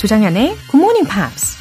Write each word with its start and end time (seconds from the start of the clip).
조장현의 0.00 0.56
Good 0.70 0.76
Morning 0.76 1.06
Pops. 1.06 1.58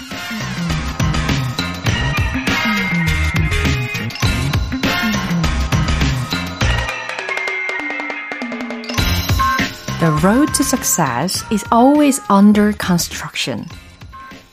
The 9.99 10.13
road 10.23 10.53
to 10.53 10.63
success 10.63 11.43
is 11.51 11.65
always 11.73 12.21
under 12.31 12.71
construction. 12.81 13.65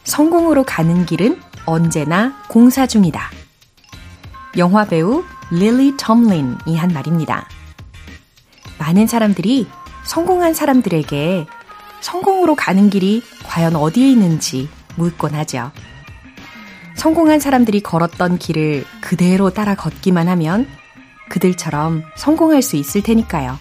성공으로 0.02 0.64
가는 0.64 1.06
길은 1.06 1.40
언제나 1.64 2.34
공사 2.48 2.88
중이다. 2.88 3.30
영화 4.56 4.84
배우 4.84 5.22
릴리 5.52 5.96
톰린이 5.96 6.76
한 6.76 6.92
말입니다. 6.92 7.48
많은 8.80 9.06
사람들이 9.06 9.68
성공한 10.02 10.54
사람들에게 10.54 11.46
성공으로 12.00 12.56
가는 12.56 12.90
길이 12.90 13.22
과연 13.56 13.74
어디에 13.74 14.10
있는지 14.10 14.68
묻곤 14.96 15.34
하죠. 15.34 15.72
성공한 16.94 17.40
사람들이 17.40 17.80
걸었던 17.80 18.36
길을 18.36 18.84
그대로 19.00 19.48
따라 19.48 19.74
걷기만 19.74 20.28
하면 20.28 20.68
그들처럼 21.30 22.02
성공할 22.18 22.60
수 22.60 22.76
있을 22.76 23.02
테니까요. 23.02 23.58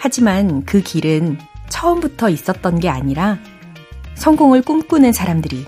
하지만 0.00 0.64
그 0.64 0.80
길은 0.82 1.38
처음부터 1.68 2.28
있었던 2.28 2.80
게 2.80 2.88
아니라 2.88 3.38
성공을 4.16 4.62
꿈꾸는 4.62 5.12
사람들이 5.12 5.64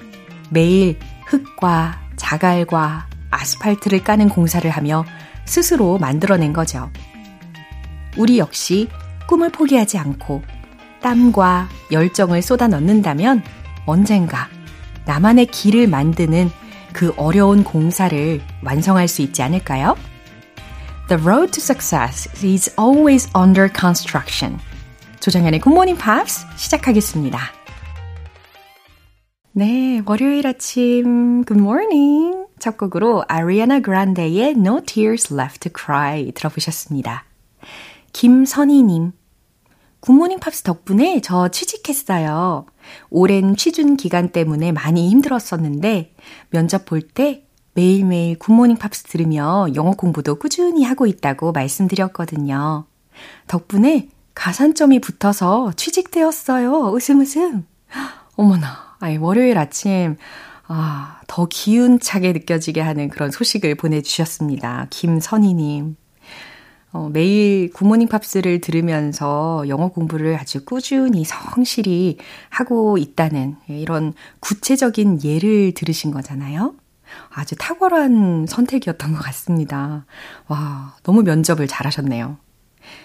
매일 0.51 0.99
흙과 1.27 2.01
자갈과 2.17 3.07
아스팔트를 3.31 4.03
까는 4.03 4.29
공사를 4.29 4.69
하며 4.69 5.05
스스로 5.45 5.99
만들어낸 5.99 6.53
거죠. 6.53 6.91
우리 8.17 8.39
역시 8.39 8.89
꿈을 9.29 9.53
포기하지 9.53 9.99
않고 9.99 10.43
땀과 11.03 11.69
열정을 11.91 12.43
쏟아 12.43 12.69
넣는다면 12.69 13.43
언젠가 13.87 14.49
나만의 15.05 15.47
길을 15.47 15.89
만드는 15.89 16.51
그 16.93 17.13
어려운 17.17 17.65
공사를 17.65 18.41
완성할 18.65 19.09
수 19.09 19.23
있지 19.23 19.43
않을까요? 19.43 19.97
The 21.09 21.23
road 21.23 21.53
to 21.53 21.61
success 21.61 22.29
is 22.45 22.75
always 22.79 23.29
under 23.37 23.69
construction. 23.69 24.59
조정현의 25.21 25.61
Good 25.61 25.75
Morning 25.75 26.01
Pops 26.03 26.47
시작하겠습니다. 26.57 27.39
네, 29.53 30.01
월요일 30.07 30.47
아침 30.47 31.45
Good 31.45 31.61
Morning 31.61 32.47
첫 32.59 32.79
곡으로 32.79 33.25
아리아나 33.29 33.81
그란데의 33.81 34.53
No 34.53 34.81
Tears 34.85 35.35
Left 35.35 35.69
to 35.69 35.73
Cry 35.77 36.33
들어보셨습니다. 36.33 37.25
김선희님 38.13 39.13
굿모닝 40.03 40.41
팝스 40.41 40.63
덕분에 40.63 41.21
저 41.23 41.49
취직했어요. 41.49 42.67
오랜 43.09 43.55
취준 43.57 43.97
기간 43.97 44.31
때문에 44.31 44.73
많이 44.73 45.09
힘들었었는데 45.09 46.15
면접 46.51 46.85
볼 46.85 47.03
때 47.15 47.47
매일매일 47.75 48.39
굿모닝 48.39 48.77
팝스 48.77 49.05
들으며 49.05 49.67
영어 49.77 49.93
공부도 49.93 50.35
꾸준히 50.41 50.83
하고 50.85 51.07
있다고 51.07 51.53
말씀드렸거든요. 51.53 52.85
덕분에 53.47 54.09
가산점이 54.35 55.01
붙어서 55.01 55.73
취직되었어요. 55.77 56.91
웃음 56.93 57.21
웃음. 57.21 57.67
어머나, 58.37 58.97
아이, 58.99 59.19
월요일 59.19 59.57
아침, 59.57 60.17
아, 60.67 61.21
더 61.29 61.47
기운차게 61.49 62.33
느껴지게 62.33 62.81
하는 62.81 63.09
그런 63.09 63.31
소식을 63.31 63.77
보내주셨습니다. 63.77 64.89
김선희님. 64.91 65.97
어, 66.93 67.09
매일 67.11 67.73
굿모닝 67.73 68.09
팝스를 68.09 68.61
들으면서 68.61 69.65
영어 69.69 69.89
공부를 69.89 70.37
아주 70.37 70.65
꾸준히 70.65 71.25
성실히 71.25 72.19
하고 72.51 72.99
있다는 72.99 73.57
이런 73.69 74.13
구체적인 74.41 75.25
예를 75.25 75.73
들으신 75.73 76.11
거잖아요. 76.11 76.75
아주 77.31 77.55
탁월한 77.57 78.47
선택이었던 78.47 79.13
것 79.13 79.19
같습니다. 79.21 80.05
와, 80.49 80.95
너무 81.03 81.23
면접을 81.23 81.67
잘하셨네요. 81.67 82.37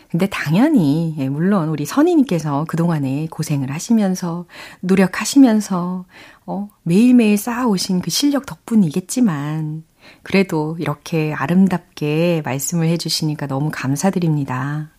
근데 0.09 0.27
당연히, 0.27 1.15
예, 1.17 1.29
물론 1.29 1.69
우리 1.69 1.85
선희님께서 1.85 2.65
그동안에 2.67 3.27
고생을 3.29 3.71
하시면서, 3.71 4.45
노력하시면서, 4.79 6.05
어, 6.45 6.69
매일매일 6.83 7.37
쌓아오신 7.37 8.01
그 8.01 8.09
실력 8.09 8.45
덕분이겠지만, 8.45 9.83
그래도 10.23 10.75
이렇게 10.79 11.33
아름답게 11.33 12.41
말씀을 12.43 12.87
해주시니까 12.87 13.47
너무 13.47 13.69
감사드립니다. 13.73 14.89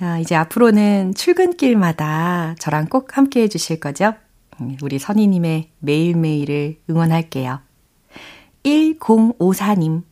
아, 0.00 0.18
이제 0.18 0.34
앞으로는 0.34 1.14
출근길마다 1.14 2.54
저랑 2.58 2.86
꼭 2.86 3.16
함께 3.16 3.42
해주실 3.42 3.80
거죠? 3.80 4.14
음, 4.60 4.76
우리 4.82 4.98
선희님의 4.98 5.70
매일매일을 5.80 6.80
응원할게요. 6.90 7.60
1054님. 8.64 10.02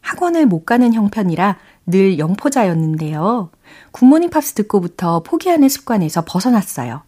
학원을 0.00 0.46
못 0.46 0.64
가는 0.64 0.92
형편이라 0.92 1.58
늘 1.86 2.18
영포자였는데요. 2.18 3.50
굿모닝 3.92 4.30
팝스 4.30 4.54
듣고부터 4.54 5.22
포기하는 5.22 5.68
습관에서 5.68 6.24
벗어났어요. 6.26 7.02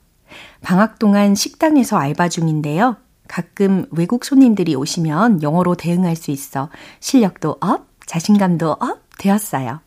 방학 0.62 0.98
동안 0.98 1.34
식당에서 1.34 1.96
알바 1.96 2.28
중인데요. 2.28 2.96
가끔 3.28 3.86
외국 3.90 4.24
손님들이 4.24 4.74
오시면 4.74 5.42
영어로 5.42 5.74
대응할 5.74 6.16
수 6.16 6.30
있어 6.30 6.70
실력도 7.00 7.58
up, 7.60 7.86
자신감도 8.06 8.72
up 8.72 9.02
되었어요. 9.18 9.80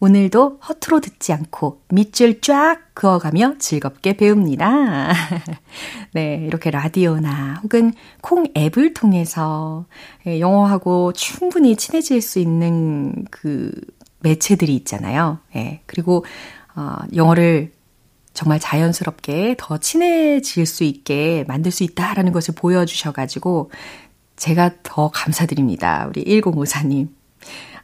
오늘도 0.00 0.60
허투루 0.68 1.00
듣지 1.00 1.32
않고 1.32 1.80
밑줄 1.88 2.40
쫙 2.42 2.78
그어가며 2.92 3.54
즐겁게 3.58 4.16
배웁니다. 4.16 5.12
네, 6.12 6.44
이렇게 6.46 6.70
라디오나 6.70 7.60
혹은 7.62 7.92
콩 8.20 8.46
앱을 8.56 8.92
통해서 8.94 9.86
예, 10.26 10.40
영어하고 10.40 11.12
충분히 11.14 11.76
친해질 11.76 12.20
수 12.20 12.38
있는 12.38 13.24
그 13.30 13.72
매체들이 14.20 14.74
있잖아요. 14.76 15.38
예, 15.56 15.80
그리고 15.86 16.24
어, 16.76 16.96
영어를 17.14 17.72
정말 18.34 18.58
자연스럽게 18.60 19.54
더 19.58 19.78
친해질 19.78 20.66
수 20.66 20.84
있게 20.84 21.44
만들 21.48 21.70
수 21.70 21.84
있다라는 21.84 22.32
것을 22.32 22.54
보여주셔가지고 22.54 23.70
제가 24.36 24.72
더 24.82 25.10
감사드립니다. 25.10 26.06
우리 26.08 26.24
1054님. 26.24 27.08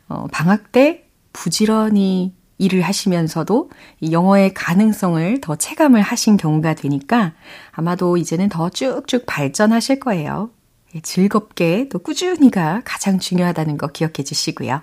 어, 0.08 0.26
방학 0.32 0.72
때 0.72 1.04
부지런히 1.32 2.34
일을 2.58 2.82
하시면서도 2.82 3.70
이 4.00 4.12
영어의 4.12 4.52
가능성을 4.52 5.40
더 5.40 5.56
체감을 5.56 6.02
하신 6.02 6.36
경우가 6.36 6.74
되니까 6.74 7.32
아마도 7.70 8.16
이제는 8.16 8.48
더 8.48 8.68
쭉쭉 8.68 9.24
발전하실 9.26 10.00
거예요. 10.00 10.50
예, 10.94 11.00
즐겁게 11.00 11.88
또 11.88 12.00
꾸준히가 12.00 12.82
가장 12.84 13.18
중요하다는 13.18 13.78
거 13.78 13.86
기억해 13.86 14.24
주시고요. 14.24 14.82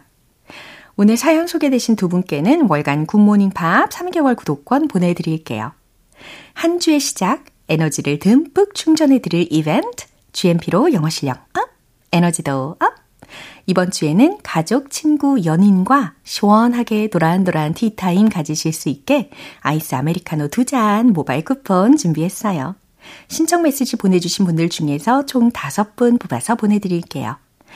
오늘 0.99 1.15
사연 1.15 1.45
소개되신 1.45 1.95
두 1.95 2.09
분께는 2.09 2.65
월간 2.67 3.05
굿모닝 3.05 3.51
팝스 3.51 3.87
3개월 3.91 4.35
구독권 4.35 4.87
보내드릴게요. 4.87 5.71
한 6.53 6.79
주의 6.79 6.99
시작, 6.99 7.45
에너지를 7.69 8.17
듬뿍 8.17 8.73
충전해드릴 8.73 9.47
이벤트, 9.51 10.07
GMP로 10.31 10.93
영어 10.93 11.07
실력 11.09 11.37
up, 11.55 11.69
에너지도 12.11 12.77
up! 12.79 12.95
이번 13.67 13.91
주에는 13.91 14.39
가족, 14.41 14.89
친구, 14.89 15.43
연인과 15.45 16.15
시원하게 16.23 17.09
도란도란 17.09 17.75
티타임 17.75 18.29
가지실 18.29 18.73
수 18.73 18.89
있게 18.89 19.29
아이스 19.59 19.93
아메리카노 19.93 20.47
두 20.47 20.65
잔 20.65 21.13
모바일 21.13 21.45
쿠폰 21.45 21.95
준비했어요. 21.95 22.75
신청 23.27 23.61
메시지 23.61 23.97
보내주신 23.97 24.45
분들 24.45 24.69
중에서 24.69 25.27
총 25.27 25.51
5분 25.51 26.19
뽑아서 26.19 26.55
보내드릴게요. 26.55 27.37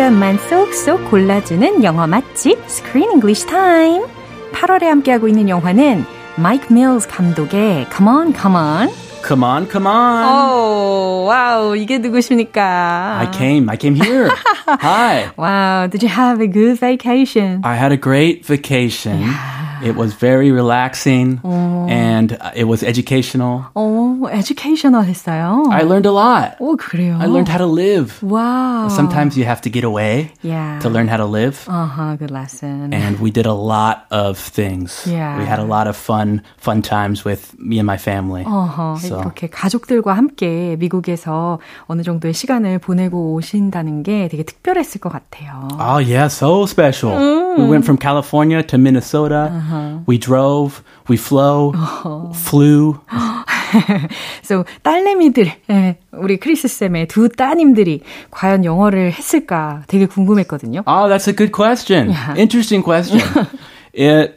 표현만 0.00 0.38
쏙쏙 0.38 1.10
골라주는 1.10 1.84
영어 1.84 2.06
맛집 2.06 2.58
Screen 2.64 3.10
English 3.10 3.46
Time. 3.46 4.06
8월에 4.50 4.84
함께하고 4.84 5.28
있는 5.28 5.50
영화는 5.50 6.06
마이크 6.36 6.72
밀스 6.72 7.06
감독의 7.06 7.86
Come 7.94 8.08
On, 8.08 8.32
Come 8.32 8.56
On 8.56 8.88
Come 9.22 9.44
on, 9.44 9.68
come 9.70 9.86
on. 9.86 10.24
Oh, 10.24 11.28
wow. 11.28 11.76
이게 11.76 11.98
누구십니까? 11.98 13.18
I 13.18 13.30
came. 13.30 13.68
I 13.68 13.76
came 13.76 13.94
here. 13.94 14.30
Hi. 14.80 15.28
Wow. 15.36 15.86
Did 15.86 16.02
you 16.02 16.08
have 16.08 16.40
a 16.40 16.48
good 16.48 16.80
vacation? 16.80 17.60
I 17.62 17.76
had 17.76 17.92
a 17.92 17.98
great 17.98 18.46
vacation. 18.46 19.20
Yeah. 19.20 19.59
It 19.83 19.95
was 19.95 20.13
very 20.13 20.51
relaxing 20.51 21.39
and 21.43 22.37
it 22.55 22.65
was 22.65 22.81
educational. 22.83 23.65
오, 23.75 24.27
educational 24.31 25.03
했어요. 25.03 25.65
I 25.71 25.83
learned 25.83 26.07
a 26.07 26.11
lot. 26.13 26.55
오, 26.59 26.75
그래요? 26.77 27.17
I 27.19 27.27
learned 27.27 27.49
how 27.49 27.57
to 27.57 27.67
live. 27.67 28.21
Wow. 28.23 28.87
Sometimes 28.89 29.37
you 29.37 29.45
have 29.45 29.61
to 29.61 29.69
get 29.69 29.83
away 29.83 30.31
yeah. 30.41 30.79
to 30.79 30.89
learn 30.89 31.07
how 31.07 31.17
to 31.17 31.25
live. 31.25 31.65
Uh-huh, 31.67 32.15
good 32.15 32.31
lesson. 32.31 32.93
And 32.93 33.19
we 33.19 33.31
did 33.31 33.45
a 33.45 33.53
lot 33.53 34.05
of 34.11 34.37
things. 34.39 35.05
Yeah. 35.05 35.37
We 35.37 35.45
had 35.45 35.59
a 35.59 35.65
lot 35.65 35.87
of 35.87 35.95
fun, 35.95 36.41
fun 36.57 36.81
times 36.81 37.25
with 37.25 37.53
me 37.59 37.77
and 37.79 37.85
my 37.85 37.97
family. 37.97 38.43
어허, 38.45 38.97
So. 38.99 39.19
이렇게 39.19 39.47
가족들과 39.47 40.13
함께 40.13 40.75
미국에서 40.79 41.59
어느 41.87 42.01
정도의 42.01 42.33
시간을 42.33 42.79
보내고 42.79 43.33
오신다는 43.33 44.03
게 44.03 44.27
되게 44.29 44.43
특별했을 44.43 45.01
것 45.01 45.11
같아요. 45.11 45.67
Oh 45.79 45.99
yeah, 45.99 46.27
so 46.27 46.65
special. 46.65 47.13
We 47.57 47.65
went 47.67 47.83
from 47.85 47.97
California 47.97 48.63
to 48.63 48.77
Minnesota. 48.77 49.51
We 50.05 50.17
drove, 50.17 50.83
we 51.09 51.17
flow, 51.17 51.73
flew. 52.33 52.99
So 54.43 54.63
딸내미들, 54.83 55.51
예, 55.69 55.97
우리 56.13 56.37
크리스 56.37 56.67
쌤의 56.67 57.07
두 57.07 57.27
따님들이 57.29 58.01
과연 58.31 58.63
영어를 58.63 59.11
했을까 59.11 59.83
되게 59.87 60.05
궁금했거든요. 60.05 60.83
Oh, 60.85 61.09
that's 61.09 61.27
a 61.27 61.33
good 61.35 61.51
question. 61.51 62.13
Interesting 62.37 62.83
question. 62.83 63.21
it 63.93 64.35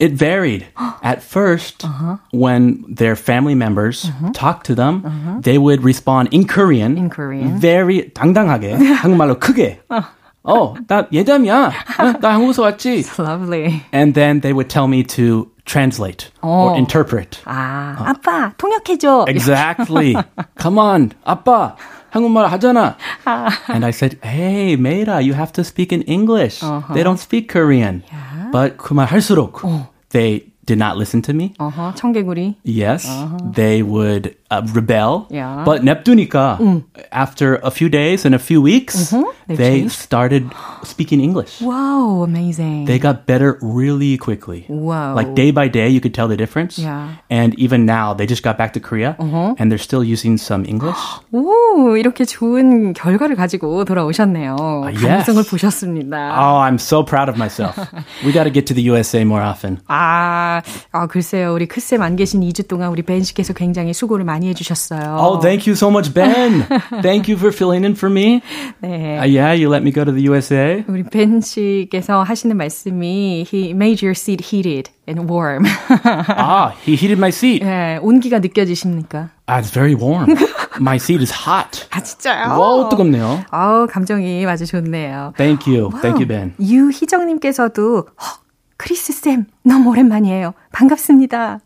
it 0.00 0.14
varied. 0.16 0.66
At 1.02 1.20
1st 1.20 1.86
when 2.32 2.84
their 2.88 3.14
family 3.14 3.54
members 3.54 4.10
talked 4.32 4.66
to 4.66 4.74
them, 4.74 5.04
they 5.42 5.58
would 5.58 5.84
respond 5.84 6.30
in 6.32 6.46
Korean. 6.46 6.96
In 6.96 7.10
Korean. 7.10 7.60
Very 7.60 8.10
당당하게 8.12 8.72
한국말로 8.74 9.38
크게. 9.38 9.80
어, 10.44 10.74
나 10.86 11.06
예담이야. 11.12 11.72
어, 11.98 12.12
나 12.20 12.34
한국에서 12.34 12.62
왔지. 12.62 13.04
Lovely. 13.18 13.82
And 13.92 14.14
then 14.14 14.40
they 14.40 14.52
would 14.52 14.68
tell 14.68 14.86
me 14.88 15.02
to 15.04 15.50
translate 15.66 16.30
or 16.42 16.72
어. 16.72 16.76
interpret. 16.76 17.40
아, 17.44 17.96
아빠 17.98 18.52
통역해줘. 18.56 19.26
Exactly. 19.28 20.16
Come 20.58 20.78
on, 20.78 21.10
아빠. 21.24 21.76
한국말 22.10 22.46
하잖아. 22.50 22.96
And 23.68 23.84
I 23.84 23.90
said, 23.90 24.18
hey, 24.24 24.76
Meira, 24.76 25.22
you 25.22 25.34
have 25.34 25.52
to 25.52 25.62
speak 25.62 25.92
in 25.92 26.02
English. 26.02 26.60
They 26.92 27.04
don't 27.04 27.20
speak 27.20 27.48
Korean. 27.48 28.02
But 28.50 28.78
그말 28.78 29.06
할수록 29.06 29.60
they 30.10 30.50
did 30.66 30.78
not 30.78 30.96
listen 30.96 31.22
to 31.22 31.32
me. 31.32 31.54
어허, 31.58 31.94
청개구리. 31.94 32.56
Yes, 32.64 33.06
they 33.54 33.82
would 33.82 34.34
uh, 34.54 34.62
rebel. 34.74 35.26
Yeah. 35.30 35.62
But 35.64 35.82
냅두니까 35.82 36.58
after 37.12 37.56
a 37.62 37.70
few 37.70 37.88
days 37.88 38.24
and 38.24 38.34
a 38.34 38.38
few 38.38 38.60
weeks, 38.62 39.10
They've 39.46 39.56
they 39.58 39.80
changed? 39.80 39.92
started 39.98 40.50
speaking 40.82 41.20
English. 41.20 41.60
Wow, 41.60 42.22
amazing. 42.22 42.84
They 42.86 42.98
got 42.98 43.26
better 43.26 43.58
really 43.62 44.16
quickly. 44.16 44.66
Wow. 44.68 45.14
Like 45.14 45.34
day 45.34 45.50
by 45.50 45.68
day, 45.68 45.88
you 45.88 46.00
could 46.00 46.14
tell 46.14 46.28
the 46.28 46.36
difference. 46.36 46.78
Yeah. 46.78 47.16
And 47.30 47.54
even 47.58 47.84
now, 47.86 48.14
they 48.14 48.26
just 48.26 48.42
got 48.42 48.56
back 48.58 48.72
to 48.74 48.80
Korea 48.80 49.16
and 49.20 49.70
they're 49.70 49.78
still 49.78 50.04
using 50.04 50.36
some 50.38 50.64
English. 50.66 50.98
오, 51.32 51.96
이렇게 51.96 52.24
좋은 52.24 52.92
결과를 52.94 53.36
가지고 53.36 53.84
돌아오셨네요. 53.84 54.56
yes. 54.92 55.02
가능성을 55.02 55.42
보셨습니다. 55.50 56.16
Oh, 56.38 56.58
I'm 56.60 56.78
so 56.78 57.02
proud 57.02 57.28
of 57.28 57.36
myself. 57.36 57.76
we 58.24 58.32
got 58.32 58.44
to 58.44 58.50
get 58.50 58.66
to 58.66 58.74
the 58.74 58.82
USA 58.82 59.22
more 59.24 59.42
often. 59.42 59.78
아, 59.88 60.62
아, 60.92 61.06
글쎄요. 61.06 61.54
우리 61.54 61.66
크쌤 61.66 62.02
안 62.02 62.16
계신 62.16 62.40
2주 62.40 62.68
동안 62.68 62.90
우리 62.90 63.02
벤 63.02 63.22
씨께서 63.22 63.52
굉장히 63.52 63.92
수고를 63.92 64.24
많이 64.24 64.43
해주셨어요. 64.49 65.17
Oh, 65.19 65.39
thank 65.39 65.65
you 65.67 65.75
so 65.75 65.89
much, 65.89 66.13
Ben. 66.13 66.65
thank 67.01 67.27
you 67.27 67.37
for 67.37 67.51
filling 67.51 67.83
in 67.85 67.95
for 67.95 68.09
me. 68.11 68.41
네. 68.81 69.19
Uh, 69.19 69.25
yeah, 69.25 69.53
you 69.53 69.69
let 69.69 69.83
me 69.83 69.91
go 69.91 70.03
to 70.03 70.11
the 70.11 70.23
USA. 70.29 70.83
우리 70.87 71.03
벤 71.03 71.41
씨께서 71.41 72.23
하시는 72.23 72.55
말씀이 72.55 73.45
he 73.51 73.71
made 73.71 74.01
your 74.05 74.13
seat 74.15 74.51
heated 74.51 74.89
and 75.07 75.29
warm. 75.29 75.65
ah, 75.89 76.75
he 76.85 76.95
heated 76.95 77.17
my 77.17 77.29
seat. 77.29 77.63
예, 77.63 77.99
온기가 78.01 78.39
느껴지십니까? 78.39 79.29
Ah, 79.47 79.59
it's 79.59 79.69
very 79.71 79.95
warm. 79.95 80.27
my 80.79 80.97
seat 80.97 81.21
is 81.21 81.31
hot. 81.31 81.85
아, 81.91 82.01
진짜요? 82.01 82.59
와, 82.59 82.89
뜨겁네요. 82.89 83.45
아우, 83.51 83.87
감정이 83.87 84.45
아주 84.45 84.65
좋네요. 84.65 85.33
Thank 85.37 85.67
you. 85.71 85.91
Thank 86.01 86.19
you, 86.19 86.27
Ben. 86.27 86.53
유희정님께서도 86.59 88.07
헉, 88.19 88.39
크리스 88.77 89.13
쌤 89.13 89.45
너무 89.64 89.90
오랜만이에요. 89.90 90.54
반갑습니다. 90.72 91.60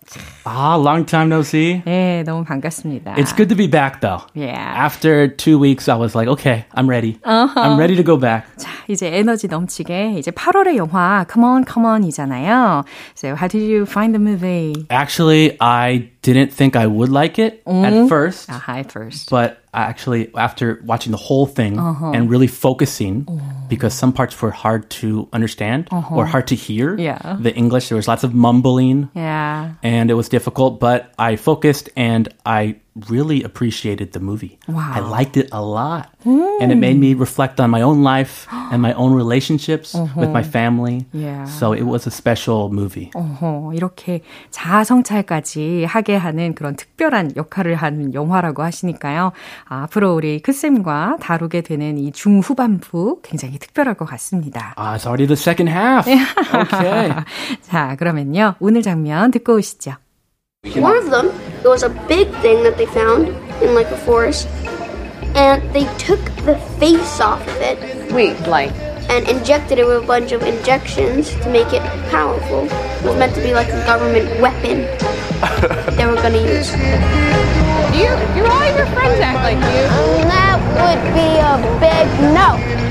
Ah, 0.46 0.76
long 0.76 1.04
time 1.06 1.28
no 1.28 1.40
see. 1.42 1.82
네, 1.84 2.22
너무 2.24 2.44
반갑습니다. 2.44 3.14
It's 3.16 3.32
good 3.34 3.48
to 3.48 3.56
be 3.56 3.66
back, 3.66 4.00
though. 4.00 4.22
Yeah. 4.34 4.56
After 4.56 5.28
two 5.28 5.58
weeks, 5.58 5.88
I 5.88 5.96
was 5.96 6.14
like, 6.14 6.28
okay, 6.28 6.64
I'm 6.74 6.88
ready. 6.88 7.18
I'm 7.24 7.78
ready 7.78 7.96
to 7.96 8.02
go 8.02 8.16
back. 8.16 8.46
자, 8.56 8.68
이제 8.88 9.08
에너지 9.16 9.46
넘치게 9.48 10.14
이제 10.18 10.30
8월의 10.30 10.76
영화 10.76 11.24
Come 11.30 11.44
On, 11.46 11.64
Come 11.64 11.86
On이잖아요. 11.86 12.84
So 13.14 13.34
how 13.36 13.48
did 13.48 13.62
you 13.62 13.84
find 13.86 14.14
the 14.14 14.18
movie? 14.20 14.74
Actually, 14.90 15.56
I 15.60 16.10
didn't 16.22 16.52
think 16.52 16.76
I 16.76 16.86
would 16.86 17.10
like 17.10 17.38
it 17.38 17.62
at 17.66 18.08
first, 18.08 18.48
Ah, 18.50 18.58
hi 18.58 18.82
first. 18.82 19.30
but 19.30 19.58
actually, 19.72 20.30
after 20.36 20.80
watching 20.86 21.12
the 21.12 21.18
whole 21.20 21.46
thing 21.46 21.78
and 21.78 22.30
really 22.30 22.46
focusing, 22.48 23.26
because 23.68 23.94
some 23.94 24.12
parts 24.12 24.40
were 24.40 24.50
hard 24.50 24.88
to 25.02 25.28
understand 25.32 25.88
or 26.10 26.26
hard 26.26 26.46
to 26.48 26.54
hear, 26.54 26.96
Yeah. 26.98 27.36
the 27.40 27.54
English, 27.54 27.87
there 27.89 27.95
was 27.97 28.07
lots 28.07 28.23
of 28.23 28.33
mumbling. 28.33 29.09
Yeah. 29.15 29.73
and 29.83 30.09
it 30.09 30.13
was 30.13 30.29
difficult, 30.29 30.79
but 30.79 31.13
I 31.17 31.35
focused 31.35 31.89
and 31.95 32.33
I 32.45 32.77
really 33.07 33.43
appreciated 33.43 34.11
the 34.11 34.19
movie. 34.19 34.59
Wow. 34.67 34.91
I 34.95 34.99
liked 34.99 35.37
it 35.37 35.49
a 35.51 35.61
lot. 35.61 36.09
And 36.25 36.71
it 36.71 36.75
made 36.75 36.97
me 36.97 37.13
reflect 37.13 37.59
on 37.59 37.69
my 37.69 37.81
own 37.81 38.03
life 38.03 38.47
and 38.71 38.81
my 38.81 38.93
own 38.93 39.13
relationships 39.13 39.95
with 40.15 40.29
my 40.31 40.43
family. 40.43 41.05
Yeah. 41.13 41.45
So 41.45 41.71
it 41.73 41.83
was 41.83 42.07
a 42.07 42.11
special 42.11 42.69
movie. 42.69 43.11
어허, 43.15 43.73
이렇게 43.73 44.21
자아성찰까지 44.51 45.85
하게 45.85 46.15
하는 46.15 46.53
그런 46.55 46.75
특별한 46.75 47.33
역할을 47.35 47.75
하는 47.75 48.13
영화라고 48.13 48.63
하시니까요. 48.63 49.31
아, 49.67 49.83
앞으로 49.83 50.13
우리 50.15 50.39
크쌤과 50.41 51.17
다루게 51.21 51.61
되는 51.61 51.97
이 51.97 52.11
중후반부 52.11 53.21
굉장히 53.23 53.57
특별할 53.59 53.95
것 53.95 54.05
같습니다. 54.05 54.73
Ah, 54.77 54.95
it's 54.95 55.05
already 55.05 55.25
the 55.27 55.37
second 55.37 55.69
half. 55.69 56.07
okay. 56.53 57.13
자, 57.61 57.95
그러면요. 57.95 58.55
오늘 58.59 58.81
장면 58.81 59.31
듣고 59.31 59.55
오시죠. 59.55 59.93
One 60.75 60.97
of 60.97 61.09
them, 61.09 61.31
there 61.61 61.71
was 61.71 61.83
a 61.83 61.89
big 62.07 62.31
thing 62.41 62.63
that 62.63 62.77
they 62.77 62.85
found 62.85 63.27
in 63.61 63.75
like 63.75 63.87
a 63.87 63.97
forest, 63.97 64.47
and 65.35 65.61
they 65.73 65.85
took 65.97 66.23
the 66.45 66.57
face 66.79 67.19
off 67.19 67.41
of 67.41 67.61
it 67.61 67.99
Wait, 68.11 68.39
like, 68.47 68.71
and 69.11 69.27
injected 69.29 69.77
it 69.77 69.85
with 69.85 70.03
a 70.03 70.07
bunch 70.07 70.31
of 70.31 70.41
injections 70.41 71.29
to 71.29 71.49
make 71.51 71.71
it 71.73 71.81
powerful. 72.09 72.65
It 72.65 73.03
was 73.03 73.15
meant 73.17 73.35
to 73.35 73.41
be 73.41 73.53
like 73.53 73.67
a 73.67 73.85
government 73.85 74.27
weapon 74.41 74.81
they 75.95 76.05
were 76.07 76.15
gonna 76.15 76.41
use. 76.41 76.73
you, 77.93 78.09
you 78.35 78.45
all 78.49 78.65
your 78.75 78.87
friends 78.97 79.19
act 79.21 79.43
like 79.45 79.61
you. 79.61 79.85
That 80.25 80.57
would 80.73 81.01
be 81.13 81.37
a 81.37 81.61
big 81.79 82.07
no. 82.33 82.88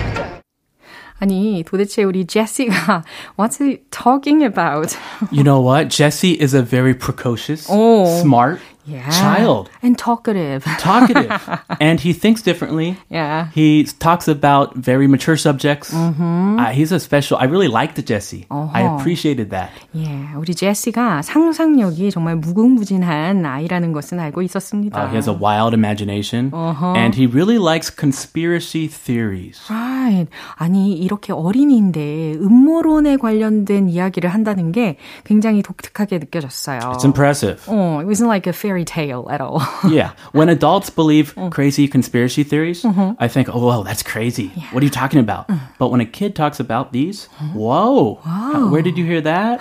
아니, 1.20 1.64
도대체 1.66 2.04
우리 2.04 2.26
제시가 2.26 3.04
what's 3.38 3.58
he 3.60 3.78
talking 3.92 4.44
about? 4.44 4.96
You 5.32 5.44
know 5.44 5.60
what? 5.62 5.90
Jesse 5.90 6.34
is 6.42 6.54
a 6.54 6.62
very 6.62 6.94
precocious, 6.94 7.68
Oh. 7.70 8.06
smart 8.22 8.60
Yeah. 8.86 9.10
child. 9.12 9.70
And 9.82 9.98
talkative. 9.98 10.64
Talkative. 10.80 11.32
and 11.80 12.00
he 12.00 12.14
thinks 12.14 12.42
differently. 12.42 12.98
Yeah. 13.10 13.48
He 13.54 13.84
talks 14.00 14.28
about 14.28 14.76
very 14.76 15.08
mature 15.08 15.38
subjects. 15.38 15.94
Uh, 15.94 16.72
he's 16.74 16.92
a 16.92 17.00
special. 17.00 17.38
I 17.38 17.46
really 17.46 17.68
liked 17.68 18.04
Jesse. 18.06 18.46
I 18.50 18.82
appreciated 18.96 19.50
that. 19.52 19.72
예, 19.96 20.34
우리 20.38 20.56
제시가 20.56 21.22
상상력이 21.22 22.12
정말 22.12 22.36
무궁무진한 22.38 23.46
아이라는 23.46 23.94
것은 23.94 24.20
알고 24.20 24.42
있었습니다. 24.44 24.98
Uh, 24.98 25.08
he 25.10 25.16
has 25.16 25.28
a 25.28 25.34
wild 25.34 25.74
imagination, 25.74 26.52
and 26.54 27.16
he 27.16 27.28
really 27.28 27.58
likes 27.58 27.90
conspiracy 27.90 28.88
theories. 28.88 29.60
Right. 29.70 30.28
아니, 30.56 30.94
이렇게 30.98 31.34
어린이인데 31.34 32.36
음모론에 32.42 33.18
관련된 33.18 33.90
이야기를 33.90 34.30
한다는 34.30 34.72
게 34.72 34.98
굉장히 35.24 35.62
독특하게 35.62 36.20
느껴졌어요. 36.20 36.80
It's 36.94 37.04
impressive. 37.06 37.62
어, 37.68 38.00
it 38.02 38.08
wasn't 38.08 38.28
like 38.30 38.48
a 38.48 38.54
fairy 38.54 38.86
tale 38.86 39.26
at 39.32 39.42
all. 39.42 39.60
Yeah. 39.89 40.11
When 40.33 40.49
adults 40.49 40.91
believe 40.91 41.35
crazy 41.51 41.89
conspiracy 41.89 42.43
theories, 42.45 42.85
I 43.19 43.29
think, 43.29 43.49
oh, 43.53 43.65
well, 43.65 43.83
that's 43.83 44.03
crazy. 44.03 44.49
What 44.73 44.83
are 44.83 44.87
you 44.87 44.91
talking 44.91 45.21
about? 45.21 45.47
But 45.79 45.89
when 45.91 46.01
a 46.01 46.07
kid 46.07 46.35
talks 46.35 46.59
about 46.61 46.93
these, 46.93 47.29
whoa, 47.55 48.21
how- 48.25 48.69
where 48.71 48.83
did 48.83 48.99
you 48.99 49.05
hear 49.05 49.21
that? 49.23 49.61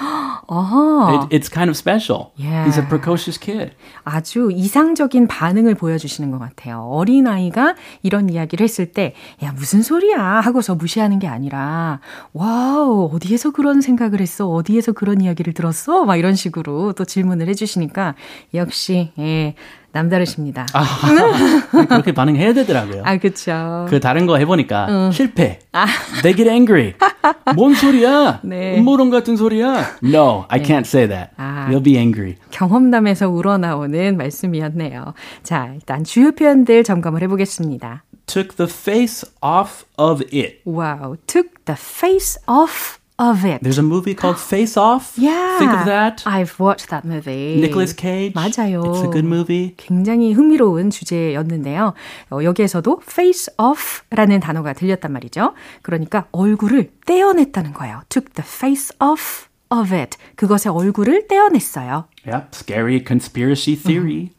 It, 0.49 1.27
it's 1.35 1.49
kind 1.49 1.69
of 1.69 1.75
special. 1.77 2.31
He's 2.37 2.77
a 2.77 2.81
Yeah. 2.81 2.87
precocious 2.89 3.37
kid. 3.37 3.71
아주 4.05 4.49
이상적인 4.53 5.27
반응을 5.27 5.75
보여주시는 5.75 6.31
것 6.31 6.39
같아요. 6.39 6.87
어린아이가 6.89 7.75
이런 8.03 8.29
이야기를 8.29 8.63
했을 8.63 8.91
때, 8.93 9.13
야, 9.43 9.51
무슨 9.51 9.81
소리야? 9.81 10.17
하고서 10.41 10.75
무시하는 10.75 11.19
게 11.19 11.27
아니라, 11.27 11.99
wow, 12.33 13.09
어디에서 13.13 13.51
그런 13.51 13.81
생각을 13.81 14.21
했어? 14.21 14.47
어디에서 14.47 14.93
그런 14.93 15.21
이야기를 15.21 15.53
들었어? 15.53 16.05
막 16.05 16.15
이런 16.15 16.35
식으로 16.35 16.93
또 16.93 17.03
질문을 17.05 17.47
해주시니까, 17.49 18.15
역시, 18.53 19.11
예, 19.19 19.55
남다르십니다. 19.97 20.65
아, 20.73 20.85
그렇게 21.87 22.11
반응해야 22.11 22.53
되더라고요. 22.53 23.01
아, 23.05 23.17
그쵸. 23.17 23.85
그 23.89 23.99
다른 23.99 24.25
거 24.25 24.37
해보니까 24.37 25.11
실패. 25.11 25.59
They 26.21 26.35
get 26.35 26.49
angry. 26.49 26.93
뭔 27.55 27.73
소리야? 27.73 28.41
네. 28.43 28.77
음모론 28.77 29.09
같은 29.09 29.35
소리야? 29.35 29.97
No, 30.03 30.45
I 30.49 30.61
can't 30.61 30.85
say 30.85 31.07
that. 31.07 31.31
아. 31.37 31.67
They'll 31.69 31.83
be 31.83 31.97
angry. 31.97 32.35
경험담에서 32.51 33.29
우러나오는 33.29 34.17
말씀이었네요. 34.17 35.13
자, 35.43 35.71
일단 35.73 36.03
주요 36.03 36.31
표현들 36.31 36.83
점검을 36.83 37.21
해보겠습니다. 37.23 38.03
Took 38.27 38.57
the 38.57 38.69
face 38.69 39.25
off 39.41 39.85
of 39.97 40.21
it. 40.33 40.59
Wow, 40.65 41.15
took 41.27 41.49
the 41.65 41.77
face 41.79 42.37
off 42.47 42.99
of 43.19 43.43
it. 43.45 43.61
There's 43.61 43.77
a 43.79 43.83
movie 43.83 44.13
called 44.13 44.39
Face 44.39 44.77
Off. 44.77 45.13
Yeah. 45.17 45.57
Think 45.59 45.73
of 45.73 45.85
that. 45.85 46.23
I've 46.25 46.59
watched 46.59 46.89
that 46.89 47.03
movie. 47.05 47.59
Nicolas 47.59 47.93
Cage. 47.93 48.33
맞아요. 48.33 48.83
It's 48.83 49.03
a 49.03 49.11
good 49.11 49.25
movie. 49.25 49.73
굉장히 49.77 50.33
흥미로운 50.33 50.89
주제였는데요. 50.89 51.93
어, 52.31 52.43
여기에서도 52.43 53.01
face 53.03 53.49
off라는 53.57 54.39
단어가 54.39 54.73
들렸단 54.73 55.11
말이죠. 55.11 55.53
그러니까 55.81 56.25
얼굴을 56.31 56.91
떼어냈다는 57.05 57.73
거예요. 57.73 58.01
took 58.09 58.33
the 58.33 58.45
face 58.47 58.95
off 59.01 59.47
of 59.69 59.93
it. 59.93 60.17
그것의 60.35 60.73
얼굴을 60.73 61.27
떼어냈어요. 61.27 62.05
Yep, 62.25 62.47
scary 62.53 63.03
conspiracy 63.05 63.75
theory. 63.75 64.29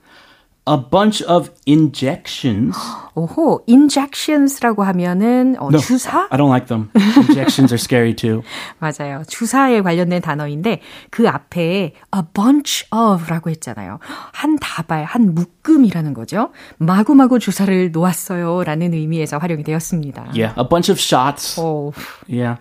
A 0.70 0.76
bunch 0.76 1.24
of 1.26 1.50
injections. 1.66 2.76
오호, 3.14 3.62
injections라고 3.66 4.84
하면은 4.84 5.56
어, 5.58 5.68
No, 5.70 5.78
주사? 5.78 6.28
I 6.30 6.36
don't 6.38 6.48
like 6.50 6.66
them. 6.66 6.90
Injections 6.94 7.72
are 7.72 7.78
scary 7.78 8.14
too. 8.14 8.42
맞아요. 8.78 9.22
주사에 9.26 9.80
관련된 9.80 10.20
단어인데 10.20 10.82
그 11.10 11.26
앞에 11.26 11.94
a 12.14 12.22
bunch 12.34 12.84
of라고 12.92 13.48
했잖아요. 13.50 13.98
한 14.32 14.58
다발, 14.60 15.04
한 15.04 15.34
묶음이라는 15.34 16.12
거죠. 16.12 16.50
마구마구 16.76 17.38
주사를 17.38 17.90
놓았어요라는 17.90 18.92
의미에서 18.92 19.38
활용이 19.38 19.62
되었습니다. 19.64 20.24
Yeah, 20.34 20.54
a 20.60 20.68
bunch 20.68 20.90
of 20.92 21.00
shots. 21.00 21.58
오, 21.58 21.92
Yeah. 22.28 22.60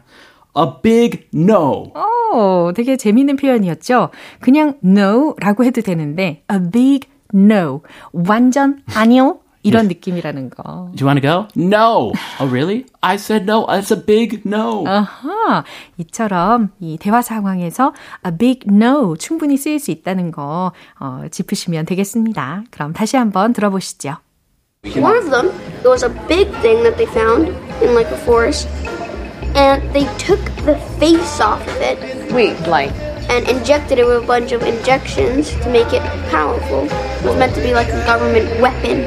A 0.58 0.64
big 0.82 1.28
no. 1.36 1.92
오, 2.34 2.72
되게 2.74 2.96
재미있는 2.98 3.36
표현이었죠. 3.36 4.10
그냥 4.40 4.76
no라고 4.84 5.66
해도 5.66 5.82
되는데 5.82 6.44
a 6.52 6.58
big 6.72 7.08
no, 7.34 7.81
완전 8.12 8.81
아니요 8.96 9.39
이런 9.63 9.88
느낌이라는 9.88 10.50
거. 10.51 10.91
Do 10.96 11.03
you 11.03 11.07
want 11.07 11.19
to 11.19 11.22
go? 11.22 11.48
No. 11.55 12.13
Oh, 12.39 12.48
really? 12.48 12.86
I 13.01 13.15
said 13.15 13.46
no. 13.46 13.65
That's 13.65 13.91
a 13.91 14.01
big 14.01 14.41
no. 14.46 14.86
아하, 14.88 15.63
이처럼 15.98 16.69
이 16.79 16.98
대화 16.98 17.22
상황에서 17.22 17.93
a 18.25 18.31
big 18.38 18.67
no 18.72 19.15
충분히 19.17 19.57
쓰일 19.57 19.79
수 19.79 19.91
있다는 19.91 20.31
거 20.31 20.72
어, 21.00 21.24
짚으시면 21.29 21.86
되겠습니다. 21.86 22.63
그럼 22.72 22.93
다시 22.93 23.17
한번 23.17 23.51
들어보시죠. 23.51 24.17
One 24.96 25.17
of 25.17 25.29
them, 25.29 25.50
it 25.81 25.88
was 25.88 26.05
a 26.05 26.10
big 26.27 26.50
thing 26.62 26.84
that 26.84 26.96
they 26.96 27.07
found 27.12 27.50
in 27.81 27.93
like 27.93 28.10
a 28.12 28.17
forest, 28.24 28.69
and 29.53 29.84
they 29.91 30.07
took 30.17 30.39
the 30.63 30.75
face 30.98 31.41
off 31.41 31.60
of 31.67 31.81
it 31.81 32.00
Wait, 32.31 32.55
like, 32.67 32.93
and 33.29 33.48
injected 33.48 34.00
it 34.00 34.05
with 34.05 34.24
a 34.24 34.27
bunch 34.27 34.51
of 34.51 34.63
injections 34.63 35.51
to 35.51 35.69
make 35.69 35.93
it 35.93 36.01
powerful. 36.29 36.86
It 36.86 37.25
was 37.25 37.38
meant 37.38 37.55
to 37.55 37.62
be 37.62 37.74
like 37.74 37.88
a 37.89 38.05
government 38.05 38.48
weapon 38.62 39.01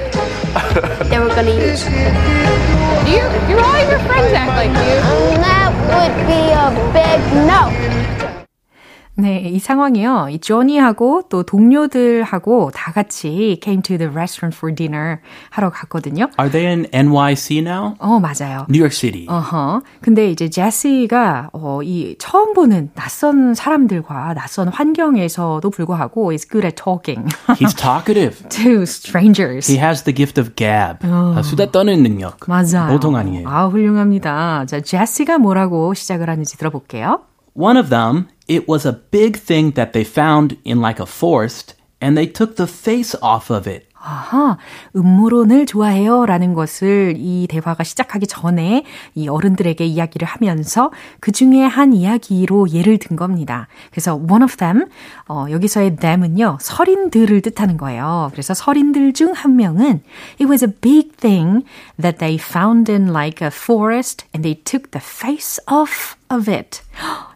they 1.10 1.18
were 1.18 1.28
gonna 1.28 1.50
use. 1.50 1.84
do 1.84 3.10
you, 3.10 3.24
you 3.48 3.58
all 3.58 3.78
your 3.88 4.00
friends 4.06 4.32
act 4.34 4.56
like 4.56 4.70
you? 4.70 4.96
That 5.40 5.70
would 5.90 6.14
be 6.26 6.52
a 6.52 6.70
big 6.92 7.20
no. 7.46 8.29
네, 9.17 9.40
이 9.40 9.59
상황이요. 9.59 10.29
이 10.31 10.38
조니하고 10.38 11.25
또 11.29 11.43
동료들하고 11.43 12.71
다 12.73 12.90
같이 12.93 13.61
came 13.62 13.83
to 13.83 13.99
the 13.99 14.11
restaurant 14.11 14.57
for 14.57 14.75
dinner 14.75 15.19
하러 15.50 15.69
갔거든요. 15.71 16.29
Are 16.38 16.50
they 16.50 16.67
in 16.67 16.87
NYC 16.93 17.59
now? 17.59 17.97
어, 17.99 18.19
맞아요. 18.19 18.64
New 18.71 18.81
York 18.81 18.93
City. 18.97 19.26
어허. 19.29 19.83
근데 20.00 20.31
이제 20.31 20.49
제시가 20.49 21.50
어, 21.52 21.81
이 21.83 22.17
처음 22.19 22.55
보는 22.55 22.90
낯선 22.95 23.52
사람들과 23.52 24.33
낯선 24.35 24.69
환경에서도 24.69 25.69
불구하고 25.69 26.31
is 26.33 26.49
good 26.49 26.67
at 26.67 26.76
talking 26.83 27.29
He's 27.59 27.75
talkative. 27.76 28.49
to 28.49 28.83
strangers. 28.83 29.71
He 29.71 29.79
has 29.79 30.02
the 30.05 30.14
gift 30.14 30.40
of 30.40 30.55
gab. 30.57 30.99
아, 31.02 31.43
수다 31.43 31.71
떠는 31.71 32.02
능력. 32.02 32.38
맞아요. 32.47 32.88
보통 32.90 33.17
아니에요. 33.17 33.47
아, 33.49 33.67
훌륭합니다. 33.67 34.64
자, 34.67 34.81
제시가 34.81 35.37
뭐라고 35.38 35.93
시작을 35.93 36.31
하는지 36.31 36.57
들어볼게요. 36.57 37.21
One 37.53 37.77
of 37.77 37.89
them, 37.89 38.27
it 38.48 38.67
was 38.67 38.86
a 38.86 39.00
big 39.12 39.38
thing 39.39 39.74
that 39.75 39.93
they 39.93 40.03
found 40.03 40.57
in 40.65 40.81
like 40.81 41.01
a 41.01 41.05
forest, 41.05 41.75
and 42.01 42.17
they 42.17 42.27
took 42.31 42.57
the 42.57 42.67
face 42.67 43.15
off 43.22 43.50
of 43.50 43.69
it. 43.69 43.88
아하, 44.07 44.57
음모론을 44.95 45.65
좋아해요 45.65 46.27
라는 46.27 46.53
것을 46.53 47.15
이 47.17 47.48
대화가 47.50 47.84
시작하기 47.84 48.27
전에 48.27 48.84
이 49.15 49.27
어른들에게 49.27 49.84
이야기를 49.84 50.27
하면서 50.27 50.91
그 51.19 51.31
중에 51.31 51.63
한 51.63 51.91
이야기로 51.91 52.69
예를 52.69 53.00
든 53.00 53.15
겁니다. 53.15 53.67
그래서 53.89 54.13
one 54.15 54.43
of 54.43 54.57
them, 54.57 54.86
어, 55.27 55.48
여기서의 55.50 55.95
them은요, 55.95 56.60
서린들을 56.62 57.41
뜻하는 57.41 57.77
거예요. 57.77 58.29
그래서 58.31 58.53
서린들 58.53 59.13
중 59.13 59.34
한 59.34 59.55
명은 59.55 60.03
it 60.39 60.45
was 60.45 60.63
a 60.63 60.72
big 60.72 61.13
thing 61.17 61.65
that 62.00 62.19
they 62.19 62.38
found 62.39 62.91
in 62.91 63.07
like 63.10 63.43
a 63.43 63.50
forest 63.51 64.27
and 64.36 64.43
they 64.48 64.62
took 64.62 64.91
the 64.91 65.01
face 65.03 65.60
off 65.65 66.15
of 66.32 66.50
it. 66.50 66.80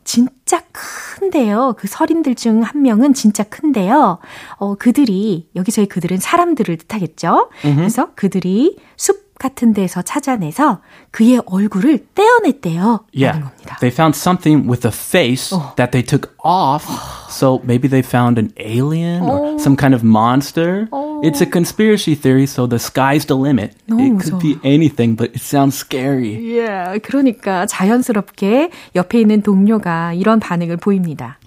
진짜 0.04 0.62
큰데요. 0.72 1.74
그 1.78 1.88
서린들 1.88 2.34
중 2.34 2.62
한 2.62 2.82
명은 2.82 3.14
진짜 3.14 3.42
큰데요. 3.44 4.18
어, 4.56 4.74
그들이, 4.74 5.48
여기서의 5.56 5.86
그들은 5.88 6.18
사람들을 6.18 6.76
뜻하겠죠? 6.76 7.48
그래서 7.62 8.10
그들이 8.14 8.76
숲 8.96 9.23
같은 9.38 9.72
데서 9.74 10.02
찾아내서 10.02 10.80
그의 11.10 11.40
얼굴을 11.46 12.06
떼어냈대요. 12.14 13.04
Yeah. 13.14 13.40
겁니다. 13.40 13.76
They 13.80 13.92
found 13.92 14.16
something 14.16 14.68
with 14.68 14.86
a 14.86 14.92
face 14.92 15.50
that 15.76 15.90
they 15.92 16.02
took 16.02 16.30
off. 16.44 16.86
So 17.30 17.60
maybe 17.64 17.88
they 17.88 18.02
found 18.02 18.38
an 18.38 18.52
alien 18.58 19.22
or 19.22 19.58
some 19.58 19.76
kind 19.76 19.94
of 19.94 20.04
monster. 20.04 20.88
It's 21.24 21.40
a 21.40 21.46
conspiracy 21.46 22.14
theory, 22.14 22.46
so 22.46 22.66
the 22.66 22.78
sky's 22.78 23.26
the 23.26 23.34
limit. 23.36 23.74
it 23.88 24.20
could 24.22 24.34
무서워. 24.34 24.40
be 24.40 24.58
anything, 24.62 25.16
but 25.16 25.30
it 25.34 25.40
sounds 25.42 25.74
scary. 25.76 26.36
Yeah, 26.38 26.98
그러니까 27.00 27.66
자연스럽게 27.66 28.70
옆에 28.94 29.20
있는 29.20 29.42
동료가 29.42 30.12
이런 30.12 30.38
반응을 30.38 30.76
보입니다. 30.76 31.38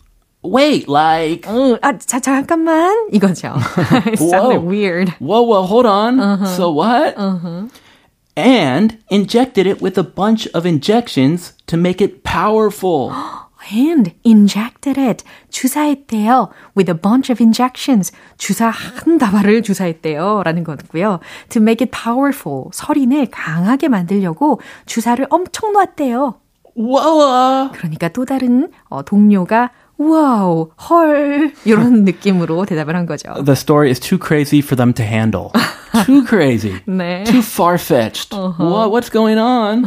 Wait, 0.50 0.88
like, 0.88 1.46
어, 1.50 1.78
아, 1.82 1.98
자, 1.98 2.20
잠깐만. 2.20 3.08
이거죠. 3.12 3.54
It 4.06 4.18
sounded 4.18 4.64
weird. 4.64 5.12
whoa, 5.20 5.42
whoa, 5.42 5.64
hold 5.64 5.86
on. 5.86 6.46
So 6.46 6.72
what? 6.72 7.16
And 8.36 8.98
injected 9.10 9.68
it 9.68 9.82
with 9.82 9.98
a 9.98 10.04
bunch 10.04 10.48
of 10.54 10.66
injections 10.66 11.54
to 11.68 11.78
make 11.78 12.02
it 12.02 12.24
powerful. 12.24 13.12
and 13.74 14.14
injected 14.24 14.98
it. 14.98 15.24
주사했대요. 15.50 16.50
with 16.78 16.90
a 16.90 16.94
bunch 16.98 17.30
of 17.32 17.44
injections. 17.44 18.14
주사 18.38 18.70
한 18.70 19.18
다발을 19.18 19.62
주사했대요. 19.64 20.44
라는 20.46 20.64
거고요. 20.64 21.20
to 21.50 21.62
make 21.62 21.84
it 21.86 21.92
powerful. 21.92 22.70
설인을 22.72 23.28
강하게 23.32 23.90
만들려고 23.90 24.62
주사를 24.86 25.26
엄청 25.30 25.74
놨대요. 25.74 26.36
Whoa! 26.78 27.72
그러니까 27.74 28.08
또 28.10 28.24
다른 28.24 28.70
어, 28.88 29.02
동료가 29.02 29.72
와우, 29.99 30.71
헐 30.91 31.53
이런 31.65 32.05
느낌으로 32.05 32.65
대답을 32.65 32.97
한 32.97 33.07
거죠. 33.07 33.35
The 33.45 33.53
story 33.53 33.89
is 33.91 34.01
too 34.01 34.19
crazy 34.19 34.59
for 34.61 34.77
them 34.77 34.93
to 34.95 35.05
handle. 35.05 35.51
too 36.07 36.25
crazy. 36.27 36.81
네. 36.87 37.25
Too 37.25 37.43
far 37.43 37.77
fetched. 37.79 38.35
What? 38.35 38.91
What's 38.91 39.11
going 39.11 39.39
on? 39.39 39.87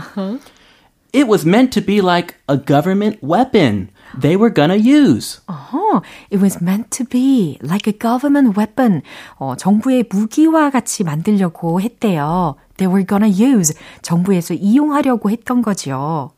It 1.12 1.28
was 1.28 1.46
meant 1.46 1.72
to 1.74 1.82
be 1.82 2.02
like 2.02 2.36
a 2.48 2.58
government 2.58 3.20
weapon 3.22 3.90
they 4.18 4.38
were 4.38 4.50
gonna 4.50 4.76
use. 4.76 5.42
어, 5.48 6.02
it 6.30 6.40
was 6.42 6.62
meant 6.62 6.90
to 6.92 7.04
be 7.06 7.58
like 7.62 7.88
a 7.88 7.94
government 7.98 8.58
weapon. 8.58 9.02
어, 9.38 9.56
정부의 9.56 10.06
무기와 10.10 10.70
같이 10.70 11.04
만들려고 11.04 11.82
했대요. 11.82 12.56
They 12.78 12.88
were 12.92 13.06
gonna 13.06 13.28
use. 13.30 13.74
정부에서 14.02 14.54
이용하려고 14.54 15.30
했던 15.30 15.62
거죠. 15.62 16.32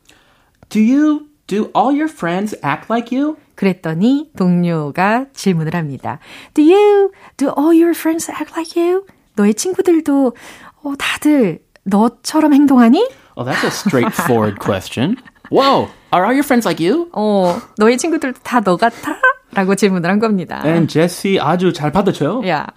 Do 0.68 0.80
you, 0.80 1.26
do 1.47 1.69
all 1.75 1.91
your 1.93 2.07
friends 2.11 2.55
act 2.63 2.87
like 2.89 3.11
you? 3.15 3.37
그랬더니 3.55 4.31
동료가 4.37 5.25
질문을 5.33 5.75
합니다. 5.75 6.19
Do 6.53 6.63
you, 6.63 7.11
do 7.37 7.47
all 7.57 7.73
your 7.75 7.91
friends 7.91 8.29
act 8.31 8.53
like 8.57 8.75
you? 8.81 9.05
너의 9.35 9.53
친구들도 9.53 10.35
어, 10.83 10.93
다들 10.97 11.59
너처럼 11.83 12.53
행동하니? 12.53 13.07
Oh, 13.35 13.43
that's 13.45 13.63
a 13.63 13.69
straightforward 13.71 14.59
question. 14.59 15.17
Whoa, 15.51 15.89
are 16.11 16.23
all 16.25 16.33
your 16.33 16.43
friends 16.43 16.65
like 16.67 16.79
you? 16.83 17.09
어, 17.13 17.59
너의 17.77 17.97
친구들도 17.97 18.39
다 18.43 18.61
너 18.61 18.77
같아? 18.77 19.17
라고 19.53 19.75
질문을 19.75 20.09
한 20.09 20.19
겁니다. 20.19 20.61
And 20.65 20.87
Jesse 20.91 21.39
아주 21.39 21.73
잘 21.73 21.91
받아줘요. 21.91 22.41
야, 22.47 22.67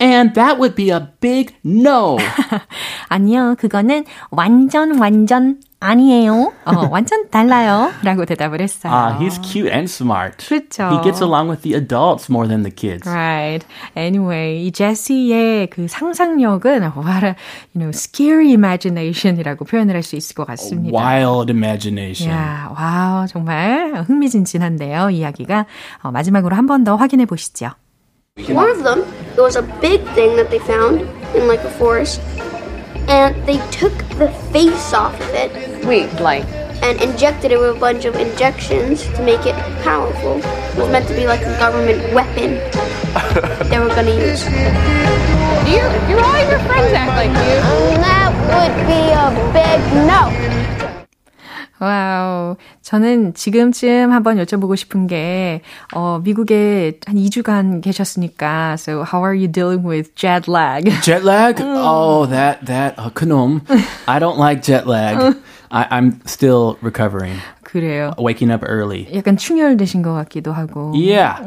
And 0.00 0.32
that 0.34 0.58
would 0.58 0.74
be 0.74 0.90
a 0.90 1.00
big 1.20 1.54
no. 1.64 2.16
아니요, 3.08 3.54
그거는 3.58 4.04
완전 4.30 4.98
완전 4.98 5.60
아니에요. 5.82 6.52
어, 6.66 6.88
완전 6.90 7.28
달라요. 7.30 7.90
라고 8.02 8.24
대답을 8.26 8.60
했어요. 8.60 8.92
Ah, 8.92 9.18
he's 9.18 9.40
cute 9.42 9.70
and 9.72 9.84
smart. 9.90 10.36
그렇죠. 10.46 10.88
He 10.90 11.02
gets 11.02 11.22
along 11.22 11.48
with 11.48 11.62
the 11.62 11.74
adults 11.74 12.28
more 12.30 12.46
than 12.46 12.62
the 12.62 12.70
kids. 12.74 13.08
Right. 13.08 13.64
Anyway, 13.96 14.62
이 14.66 14.72
제시의 14.72 15.68
그 15.70 15.88
상상력은 15.88 16.82
what 16.96 17.24
a, 17.24 17.34
you 17.74 17.80
know, 17.80 17.90
scary 17.92 18.50
imagination이라고 18.52 19.64
표현을 19.64 19.94
할 19.94 20.02
수 20.02 20.16
있을 20.16 20.34
것 20.34 20.46
같습니다. 20.46 20.96
Wild 20.98 21.50
imagination. 21.50 22.30
야, 22.30 22.70
와우, 22.76 23.26
정말 23.26 24.04
흥미진진한데요, 24.06 25.10
이야기가. 25.10 25.64
어, 26.02 26.10
마지막으로 26.10 26.56
한 26.56 26.66
번 26.66 26.84
더 26.84 26.96
확인해 26.96 27.24
보시죠. 27.26 27.70
One 28.48 28.70
of 28.70 28.82
them, 28.82 29.00
it 29.36 29.40
was 29.40 29.56
a 29.56 29.62
big 29.80 30.02
thing 30.14 30.36
that 30.36 30.50
they 30.50 30.58
found 30.58 31.02
in 31.34 31.46
like 31.46 31.60
a 31.60 31.70
forest, 31.70 32.20
and 33.08 33.34
they 33.46 33.58
took 33.70 33.96
the 34.18 34.28
face 34.52 34.92
off 34.92 35.14
of 35.20 35.30
it 35.34 35.70
Wait, 35.84 36.12
like, 36.20 36.44
and 36.82 37.00
injected 37.00 37.52
it 37.52 37.58
with 37.58 37.76
a 37.76 37.80
bunch 37.80 38.04
of 38.04 38.14
injections 38.16 39.02
to 39.02 39.22
make 39.24 39.46
it 39.46 39.54
powerful. 39.82 40.36
It 40.38 40.76
was 40.76 40.90
meant 40.90 41.08
to 41.08 41.14
be 41.14 41.26
like 41.26 41.40
a 41.40 41.58
government 41.58 42.12
weapon 42.12 42.50
they 43.70 43.78
were 43.78 43.88
gonna 43.88 44.14
use. 44.14 44.44
Do 44.44 45.70
you, 45.72 45.82
you're 46.08 46.22
all 46.22 46.38
your 46.48 46.60
friends 46.68 46.92
act 46.92 47.16
like 47.16 47.32
you. 47.32 47.56
That 47.98 48.30
would 48.52 48.74
be 48.86 49.10
a 49.16 49.32
big 49.52 49.80
no. 50.06 50.79
와우. 51.79 52.55
저는 52.81 53.33
지금쯤 53.33 54.11
한번 54.11 54.37
여쭤보고 54.37 54.75
싶은 54.75 55.07
게, 55.07 55.61
어, 55.93 56.19
미국에 56.23 56.99
한 57.05 57.15
2주간 57.15 57.81
계셨으니까, 57.81 58.73
so 58.73 59.03
how 59.03 59.23
are 59.23 59.35
you 59.35 59.47
dealing 59.47 59.87
with 59.87 60.13
jet 60.15 60.47
lag? 60.47 60.89
Jet 61.01 61.23
lag? 61.23 61.59
Oh, 61.61 62.25
that, 62.27 62.65
that, 62.65 62.95
uh, 62.97 63.09
그놈. 63.09 63.61
I 64.07 64.19
don't 64.19 64.37
like 64.37 64.61
jet 64.61 64.87
lag. 64.87 65.35
I, 65.71 65.87
I'm 65.91 66.21
still 66.25 66.77
recovering. 66.81 67.39
그래요. 67.70 68.12
Waking 68.18 68.52
up 68.52 68.64
early. 68.68 69.06
약간 69.14 69.36
충혈되신 69.36 70.02
것 70.02 70.12
같기도 70.14 70.52
하고. 70.52 70.92
Yeah. 70.94 71.38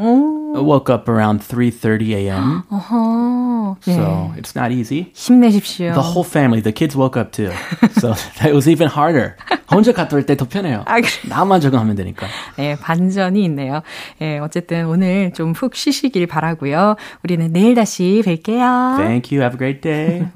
I 0.56 0.62
woke 0.62 0.94
up 0.94 1.10
around 1.10 1.42
3.30 1.42 2.14
a.m. 2.16 2.64
어허. 2.70 3.76
네. 3.86 3.96
So 3.96 4.32
it's 4.38 4.56
not 4.56 4.72
easy. 4.72 5.12
힘내십시오. 5.14 5.94
The 5.94 6.02
whole 6.02 6.24
family, 6.24 6.62
the 6.62 6.72
kids 6.72 6.96
woke 6.96 7.20
up 7.20 7.32
too. 7.32 7.52
So 8.00 8.14
that 8.40 8.54
was 8.54 8.70
even 8.70 8.88
harder. 8.88 9.36
혼자 9.72 9.92
갔다 9.92 10.16
올 10.16 10.24
때 10.26 10.36
더 10.38 10.46
편해요. 10.46 10.84
아, 10.86 11.02
그래. 11.02 11.10
나만 11.28 11.60
적응하면 11.60 11.96
되니까. 11.96 12.28
네, 12.58 12.76
반전이 12.80 13.44
있네요. 13.46 13.82
예, 14.22 14.38
어쨌든 14.38 14.86
오늘 14.86 15.34
좀 15.34 15.54
푹 15.54 15.76
쉬시길 15.76 16.28
바라고요. 16.28 16.96
우리는 17.24 17.52
내일 17.52 17.76
다시 17.76 18.22
뵐게요. 18.26 18.98
Thank 18.98 19.36
you. 19.36 19.42
Have 19.44 19.56
a 19.56 19.58
great 19.58 19.82
day. 19.82 20.28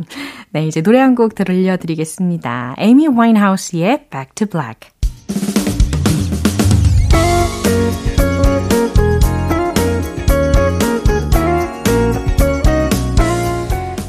네, 0.52 0.66
이제 0.68 0.82
노래 0.82 1.00
한 1.00 1.16
곡 1.16 1.36
들려드리겠습니다. 1.36 2.76
에이미 2.80 3.08
와인하우스의 3.08 4.10
Back 4.10 4.34
to 4.36 4.48
Black. 4.48 4.97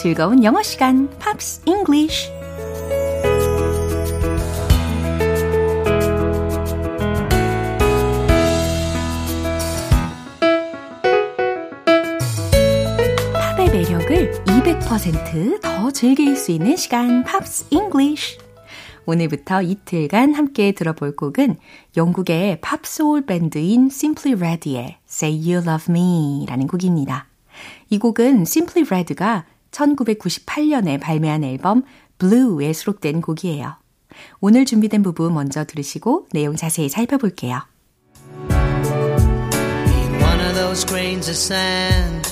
즐거운 0.00 0.44
영어 0.44 0.62
시간, 0.62 1.10
Pops 1.18 1.62
English. 1.66 2.30
팝의 13.32 13.70
매력을 13.72 14.44
200%더 14.44 15.90
즐길 15.90 16.36
수 16.36 16.52
있는 16.52 16.76
시간, 16.76 17.24
Pops 17.24 17.66
English. 17.70 18.38
오늘부터 19.04 19.62
이틀간 19.62 20.34
함께 20.34 20.70
들어볼 20.70 21.16
곡은 21.16 21.56
영국의 21.96 22.60
팝소울 22.60 23.26
밴드인 23.26 23.86
Simply 23.86 24.40
Red의 24.40 24.98
Say 25.08 25.52
You 25.52 25.68
Love 25.68 25.86
Me 25.88 26.46
라는 26.46 26.68
곡입니다. 26.68 27.26
이 27.90 27.98
곡은 27.98 28.42
Simply 28.42 28.86
Red가 28.88 29.44
1998년에 29.70 31.00
발매한 31.00 31.44
앨범 31.44 31.82
Blue에 32.18 32.72
수록된 32.72 33.20
곡이에요. 33.20 33.76
오늘 34.40 34.64
준비된 34.64 35.02
부분 35.02 35.34
먼저 35.34 35.64
들으시고 35.64 36.28
내용 36.32 36.56
자세히 36.56 36.88
살펴볼게요. 36.88 37.60
One 40.20 40.40
of 40.40 40.54
those 40.54 40.84
grains 40.86 41.28
of 41.28 41.36
sand. 41.36 42.28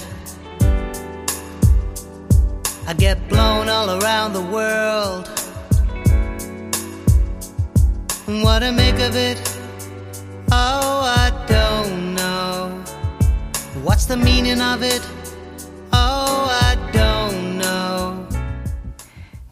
I 2.89 2.95
get 2.97 3.19
blown 3.29 3.69
all 3.69 4.01
around 4.01 4.33
the 4.33 4.47
world. 4.47 5.29
What 8.27 8.61
to 8.61 8.73
make 8.73 8.99
of 9.01 9.17
it? 9.17 9.41
Oh, 10.53 11.03
I 11.03 11.31
don't 11.47 12.15
know. 12.15 12.71
What's 13.83 14.07
the 14.07 14.17
meaning 14.17 14.61
of 14.61 14.83
it? 14.83 15.03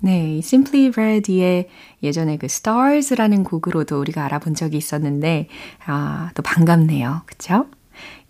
네, 0.00 0.36
이 0.36 0.38
Simply 0.40 0.90
Red의 0.94 1.68
예전에 2.02 2.36
그 2.36 2.44
Stars라는 2.44 3.42
곡으로도 3.42 3.98
우리가 3.98 4.22
알아본 4.26 4.54
적이 4.54 4.76
있었는데, 4.76 5.48
아, 5.86 6.30
또 6.34 6.42
반갑네요. 6.42 7.22
그쵸? 7.24 7.68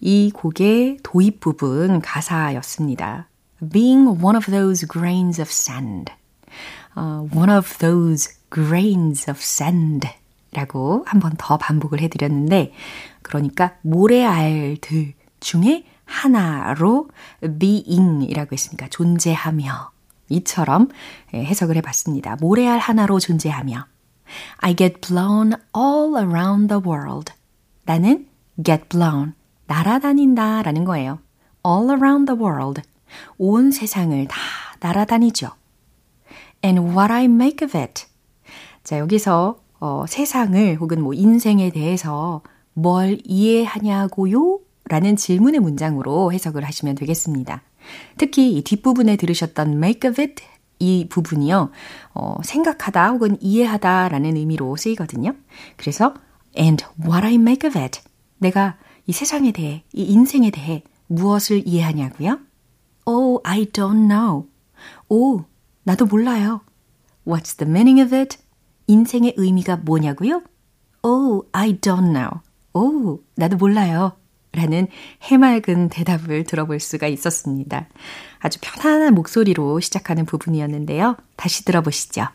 이 0.00 0.30
곡의 0.32 0.98
도입 1.02 1.40
부분 1.40 2.00
가사였습니다. 2.00 3.26
Being 3.72 4.22
one 4.22 4.36
of 4.36 4.48
those 4.48 4.86
grains 4.86 5.40
of 5.40 5.50
sand. 5.50 6.12
어, 6.94 7.26
one 7.34 7.50
of 7.50 7.78
those 7.78 8.30
grains 8.54 9.28
of 9.28 9.40
sand. 9.40 10.08
라고 10.52 11.02
한 11.08 11.18
번 11.18 11.32
더 11.36 11.56
반복을 11.58 12.00
해드렸는데, 12.00 12.72
그러니까 13.22 13.74
모래알들 13.82 15.14
중에 15.40 15.86
하나로 16.04 17.08
being이라고 17.58 18.50
했으니까 18.52 18.88
존재하며 18.88 19.90
이처럼 20.30 20.88
해석을 21.32 21.76
해봤습니다. 21.76 22.36
모래알 22.40 22.78
하나로 22.78 23.18
존재하며 23.20 23.86
I 24.58 24.74
get 24.74 25.00
blown 25.00 25.52
all 25.76 26.16
around 26.16 26.68
the 26.68 26.82
world. 26.84 27.32
나는 27.84 28.26
get 28.64 28.88
blown, 28.88 29.34
날아다닌다 29.66 30.62
라는 30.62 30.84
거예요. 30.84 31.18
all 31.66 31.90
around 31.90 32.26
the 32.26 32.40
world. 32.40 32.82
온 33.38 33.70
세상을 33.70 34.26
다 34.28 34.36
날아다니죠. 34.80 35.50
And 36.64 36.80
what 36.80 37.12
I 37.12 37.24
make 37.24 37.66
of 37.66 37.76
it. 37.76 38.06
자, 38.82 38.98
여기서 38.98 39.58
어, 39.80 40.04
세상을 40.08 40.76
혹은 40.80 41.02
뭐 41.02 41.12
인생에 41.12 41.70
대해서 41.70 42.42
뭘 42.72 43.18
이해하냐고요? 43.24 44.60
라는 44.88 45.16
질문의 45.16 45.60
문장으로 45.60 46.32
해석을 46.32 46.64
하시면 46.64 46.94
되겠습니다. 46.94 47.62
특히 48.18 48.56
이 48.56 48.62
뒷부분에 48.62 49.16
들으셨던 49.16 49.72
make 49.72 50.10
of 50.10 50.20
it 50.20 50.42
이 50.78 51.06
부분이요, 51.08 51.70
어, 52.14 52.36
생각하다 52.42 53.10
혹은 53.10 53.36
이해하다 53.40 54.08
라는 54.08 54.36
의미로 54.36 54.76
쓰이거든요. 54.76 55.34
그래서, 55.76 56.14
and 56.58 56.84
what 57.00 57.24
I 57.24 57.34
make 57.34 57.68
of 57.68 57.78
it. 57.78 58.00
내가 58.38 58.76
이 59.06 59.12
세상에 59.12 59.52
대해, 59.52 59.84
이 59.92 60.04
인생에 60.04 60.50
대해 60.50 60.82
무엇을 61.06 61.66
이해하냐고요? 61.66 62.38
Oh, 63.06 63.40
I 63.44 63.66
don't 63.66 64.08
know. 64.08 64.46
오, 65.08 65.44
나도 65.84 66.06
몰라요. 66.06 66.62
What's 67.26 67.56
the 67.56 67.70
meaning 67.70 68.02
of 68.02 68.14
it? 68.14 68.38
인생의 68.86 69.34
의미가 69.36 69.76
뭐냐고요? 69.78 70.42
Oh, 71.02 71.46
I 71.52 71.78
don't 71.78 72.12
know. 72.12 72.40
오, 72.72 73.20
나도 73.36 73.56
몰라요. 73.56 74.16
라는 74.54 74.86
해맑은 75.22 75.88
대답을 75.88 76.44
들어볼 76.44 76.80
수가 76.80 77.08
있었습니다. 77.08 77.88
아주 78.38 78.58
편안한 78.60 79.14
목소리로 79.14 79.80
시작하는 79.80 80.24
부분이었는데요. 80.26 81.16
다시 81.36 81.64
들어보시죠. 81.64 82.28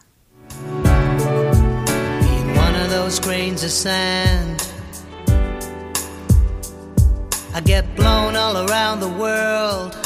One 2.58 2.76
of 2.76 2.90
those 2.90 3.22
grains 3.22 3.64
of 3.64 3.72
sand. 3.72 4.64
I 7.54 7.62
get 7.62 7.86
blown 7.96 8.36
all 8.36 8.58
around 8.58 9.00
the 9.00 9.12
world. 9.12 9.98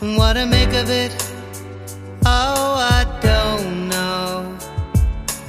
What 0.00 0.34
to 0.34 0.46
make 0.46 0.72
of 0.74 0.88
it? 0.90 1.12
Oh, 2.24 2.76
I 2.78 3.04
don't 3.20 3.88
know. 3.88 4.56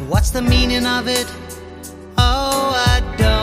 What's 0.07 0.31
the 0.31 0.41
meaning 0.41 0.85
of 0.85 1.07
it? 1.07 1.27
Oh, 2.17 2.73
I 2.75 3.01
don't 3.17 3.36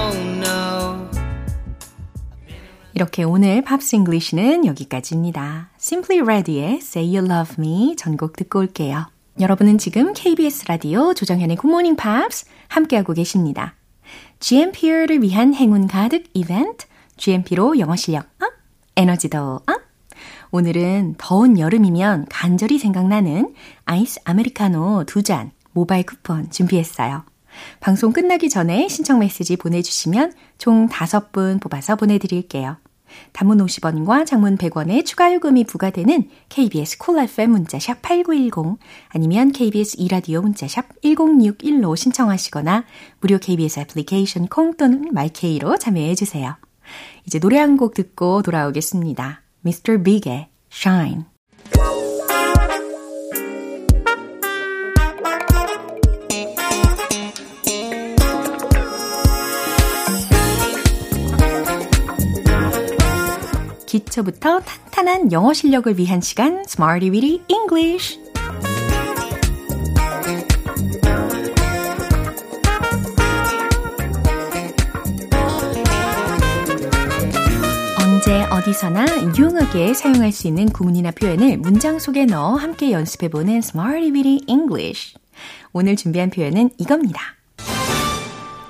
이렇게 2.95 3.25
오늘 3.25 3.63
팝스 3.63 3.97
잉글리시는 3.97 4.67
여기까지입니다. 4.67 5.71
Simply 5.81 6.23
Red의 6.23 6.75
Say 6.77 7.17
You 7.17 7.29
Love 7.29 7.57
Me 7.59 7.97
전곡 7.97 8.37
듣고 8.37 8.61
올게요. 8.61 9.07
여러분은 9.41 9.79
지금 9.79 10.13
KBS 10.13 10.67
라디오 10.69 11.13
조정현의 11.13 11.57
Good 11.57 11.69
Morning 11.69 12.01
Pops 12.01 12.47
함께하고 12.69 13.13
계십니다. 13.15 13.75
GMP를 14.39 15.23
위한 15.23 15.55
행운 15.55 15.89
가득 15.89 16.25
이벤트 16.35 16.87
GMP로 17.17 17.81
영어 17.81 17.97
실력 17.97 18.27
up, 18.41 18.53
에너지도 18.97 19.57
up. 19.67 19.83
오늘은 20.53 21.17
더운 21.19 21.59
여름이면 21.59 22.27
간절히 22.31 22.79
생각나는 22.79 23.55
아이스 23.87 24.21
아메리카노 24.25 25.03
두 25.07 25.23
잔 25.23 25.51
모바일 25.73 26.07
쿠폰 26.07 26.49
준비했어요. 26.49 27.25
방송 27.81 28.13
끝나기 28.13 28.49
전에 28.49 28.87
신청 28.87 29.19
메시지 29.19 29.57
보내주시면 29.57 30.33
총 30.59 30.89
5분 30.89 31.61
뽑아서 31.61 31.97
보내드릴게요. 31.97 32.77
단문 33.33 33.59
50원과 33.59 34.27
장문 34.27 34.57
100원의 34.57 35.05
추가 35.05 35.33
요금이 35.33 35.65
부과되는 35.65 36.29
KBS 36.49 36.99
Cool 36.99 37.29
FM 37.29 37.51
문자샵 37.51 38.03
8910 38.03 38.79
아니면 39.09 39.53
KBS 39.53 39.97
2라디오 39.99 40.43
문자샵 40.43 41.01
1061로 41.03 41.97
신청하시거나 41.97 42.85
무료 43.21 43.39
KBS 43.39 43.81
애플리케이션 43.81 44.47
콩 44.49 44.77
또는 44.77 45.09
마이케이로 45.13 45.77
참여해 45.79 46.15
주세요. 46.15 46.57
이제 47.27 47.39
노래 47.39 47.59
한 47.59 47.77
곡 47.77 47.95
듣고 47.95 48.43
돌아오겠습니다. 48.43 49.43
Mr. 49.67 50.03
Big의 50.03 50.49
Shine 50.71 51.34
기초부터 63.95 64.59
탄탄한 64.59 65.31
영어 65.31 65.53
실력을 65.53 65.97
위한 65.97 66.21
시간 66.21 66.65
Smarty 66.67 67.11
Weedy 67.13 67.45
English. 67.47 68.19
언제 78.03 78.43
어디서나 78.51 79.07
유용하게 79.37 79.95
사용할 79.95 80.33
수 80.33 80.49
있는 80.49 80.71
구문이나 80.71 81.13
표현을 81.13 81.59
문장 81.59 82.01
속에 82.01 82.25
넣어 82.27 82.57
함께 82.57 82.91
연습해보는 82.91 83.59
Smarty 83.59 84.11
Weedy 84.11 84.41
English. 84.49 85.15
오늘 85.73 85.95
준비한 85.95 86.31
표현은 86.31 86.71
이겁니다. 86.79 87.21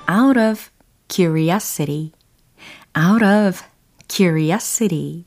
Out 0.07 0.39
of 0.39 0.69
curiosity. 1.07 2.11
Out 2.95 3.25
of 3.25 3.74
curiosity. 4.07 5.25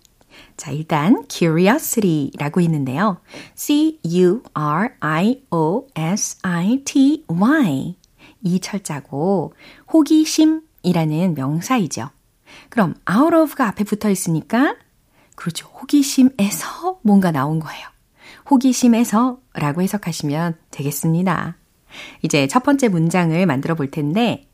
자, 0.57 0.71
일단 0.71 1.25
curiosity라고 1.29 2.61
있는데요. 2.61 3.21
C-U-R-I-O-S-I-T-Y. 3.55 4.39
이 8.43 8.61
철자고 8.61 9.55
호기심이라는 9.93 11.35
명사이죠. 11.35 12.11
그럼 12.69 12.95
out 13.11 13.35
of가 13.35 13.67
앞에 13.69 13.85
붙어 13.85 14.11
있으니까 14.11 14.77
그렇죠. 15.35 15.69
호기심에서 15.69 17.01
뭔가 17.03 17.31
나온 17.31 17.61
거예요. 17.61 17.87
호기심에서 18.51 19.39
라고 19.55 19.83
해석하시면 19.83 20.57
되겠습니다. 20.71 21.57
이제 22.23 22.47
첫 22.47 22.63
번째 22.63 22.89
문장을 22.89 23.45
만들어 23.47 23.75
볼 23.75 23.91
텐데 23.91 24.49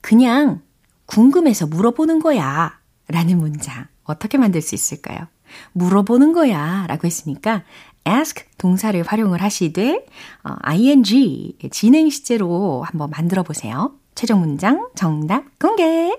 그냥 0.00 0.62
궁금해서 1.06 1.66
물어보는 1.66 2.20
거야 2.20 2.78
라는 3.08 3.38
문장 3.38 3.86
어떻게 4.04 4.38
만들 4.38 4.60
수 4.62 4.74
있을까요? 4.74 5.28
물어보는 5.72 6.32
거야 6.32 6.86
라고 6.88 7.06
했으니까 7.06 7.62
ask 8.06 8.44
동사를 8.58 9.00
활용을 9.02 9.42
하시되 9.42 10.06
어, 10.44 10.56
ing 10.62 11.56
진행 11.70 12.10
시제로 12.10 12.82
한번 12.82 13.10
만들어 13.10 13.42
보세요. 13.42 13.94
최종 14.14 14.40
문장 14.40 14.88
정답 14.94 15.44
공개. 15.58 16.16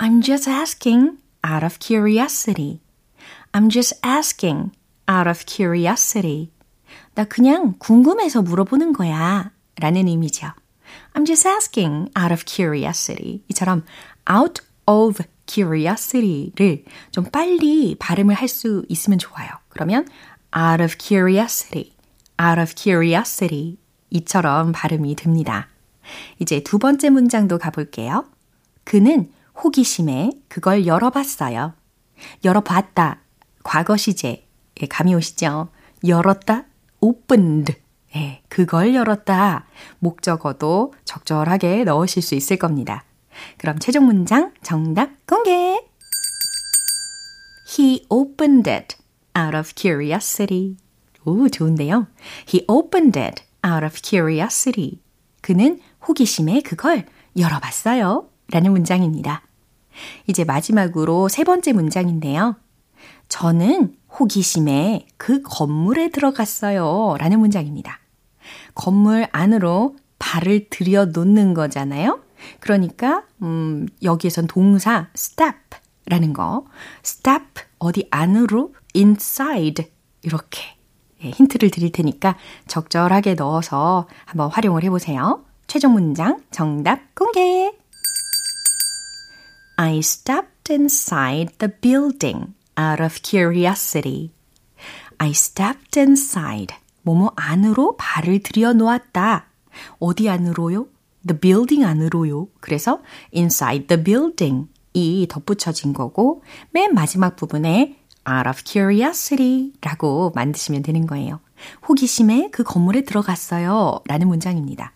I'm 0.00 0.22
just 0.22 0.50
asking 0.50 1.18
out 1.46 1.64
of 1.64 1.78
curiosity. 1.80 2.80
I'm 3.52 3.70
just 3.70 3.98
asking 4.04 4.72
out 5.08 5.28
of 5.28 5.44
curiosity. 5.46 6.50
나 7.14 7.24
그냥 7.24 7.74
궁금해서 7.78 8.42
물어보는 8.42 8.92
거야. 8.92 9.52
라는 9.76 10.08
의미죠. 10.08 10.48
I'm 11.14 11.26
just 11.26 11.46
asking 11.46 12.10
out 12.18 12.32
of 12.32 12.44
curiosity. 12.46 13.42
이처럼 13.48 13.84
out 14.30 14.62
of 14.86 15.22
curiosity를 15.46 16.84
좀 17.10 17.24
빨리 17.24 17.96
발음을 17.98 18.34
할 18.34 18.48
수 18.48 18.84
있으면 18.88 19.18
좋아요. 19.18 19.48
그러면 19.68 20.06
out 20.56 20.82
of 20.82 20.96
curiosity, 20.98 21.92
out 22.40 22.60
of 22.60 22.72
curiosity 22.76 23.76
이처럼 24.10 24.72
발음이 24.72 25.16
됩니다. 25.16 25.68
이제 26.38 26.62
두 26.62 26.78
번째 26.78 27.10
문장도 27.10 27.58
가볼게요. 27.58 28.26
그는 28.84 29.30
호기심에 29.62 30.30
그걸 30.48 30.86
열어봤어요. 30.86 31.74
열어봤다. 32.44 33.20
과거 33.62 33.96
시제. 33.96 34.46
예, 34.82 34.86
감이 34.86 35.14
오시죠? 35.14 35.68
열었다. 36.06 36.64
opened. 37.00 37.74
예, 38.16 38.42
그걸 38.48 38.94
열었다. 38.94 39.66
목적어도 39.98 40.92
적절하게 41.04 41.84
넣으실 41.84 42.22
수 42.22 42.34
있을 42.34 42.56
겁니다. 42.56 43.04
그럼 43.58 43.78
최종 43.78 44.06
문장 44.06 44.52
정답 44.62 45.10
공개! 45.26 45.80
He 47.78 48.06
opened 48.08 48.70
it 48.70 48.96
out 49.36 49.56
of 49.56 49.72
curiosity. 49.74 50.76
오, 51.24 51.48
좋은데요? 51.48 52.06
He 52.48 52.64
opened 52.68 53.18
it 53.18 53.42
out 53.66 53.84
of 53.84 53.96
curiosity. 54.02 55.00
그는 55.40 55.80
호기심에 56.06 56.60
그걸 56.62 57.06
열어봤어요. 57.38 58.28
라는 58.50 58.72
문장입니다. 58.72 59.42
이제 60.26 60.44
마지막으로 60.44 61.28
세 61.28 61.44
번째 61.44 61.72
문장인데요. 61.72 62.56
저는 63.28 63.96
호기심에 64.18 65.06
그 65.16 65.42
건물에 65.42 66.10
들어갔어요. 66.10 67.16
라는 67.18 67.40
문장입니다. 67.40 67.98
건물 68.74 69.26
안으로 69.32 69.96
발을 70.18 70.68
들여 70.70 71.06
놓는 71.06 71.54
거잖아요. 71.54 72.23
그러니까 72.60 73.24
음, 73.42 73.86
여기에선 74.02 74.46
동사 74.46 75.08
step라는 75.16 76.32
거, 76.32 76.64
step 77.04 77.62
어디 77.78 78.08
안으로 78.10 78.74
inside 78.94 79.90
이렇게 80.22 80.62
예, 81.22 81.30
힌트를 81.30 81.70
드릴 81.70 81.92
테니까 81.92 82.36
적절하게 82.66 83.34
넣어서 83.34 84.08
한번 84.24 84.50
활용을 84.50 84.82
해 84.84 84.90
보세요. 84.90 85.44
최종 85.66 85.94
문장 85.94 86.42
정답 86.50 87.14
공개. 87.14 87.72
I 89.76 89.98
stepped 89.98 90.70
inside 90.70 91.58
the 91.58 91.72
building 91.80 92.54
out 92.78 93.02
of 93.02 93.18
curiosity. 93.22 94.32
I 95.18 95.30
stepped 95.30 95.98
inside. 95.98 96.76
뭐뭐 97.02 97.32
안으로 97.36 97.96
발을 97.96 98.42
들여 98.42 98.72
놓았다. 98.74 99.46
어디 99.98 100.28
안으로요? 100.28 100.86
The 101.26 101.38
building 101.38 101.84
안으로요. 101.84 102.48
그래서 102.60 103.00
inside 103.34 103.86
the 103.86 104.02
building 104.02 104.68
이 104.92 105.26
덧붙여진 105.28 105.92
거고 105.92 106.42
맨 106.70 106.94
마지막 106.94 107.36
부분에 107.36 107.98
out 108.28 108.48
of 108.48 108.62
curiosity 108.64 109.72
라고 109.80 110.32
만드시면 110.34 110.82
되는 110.82 111.06
거예요. 111.06 111.40
호기심에 111.88 112.50
그 112.52 112.62
건물에 112.62 113.02
들어갔어요. 113.02 114.00
라는 114.06 114.28
문장입니다. 114.28 114.92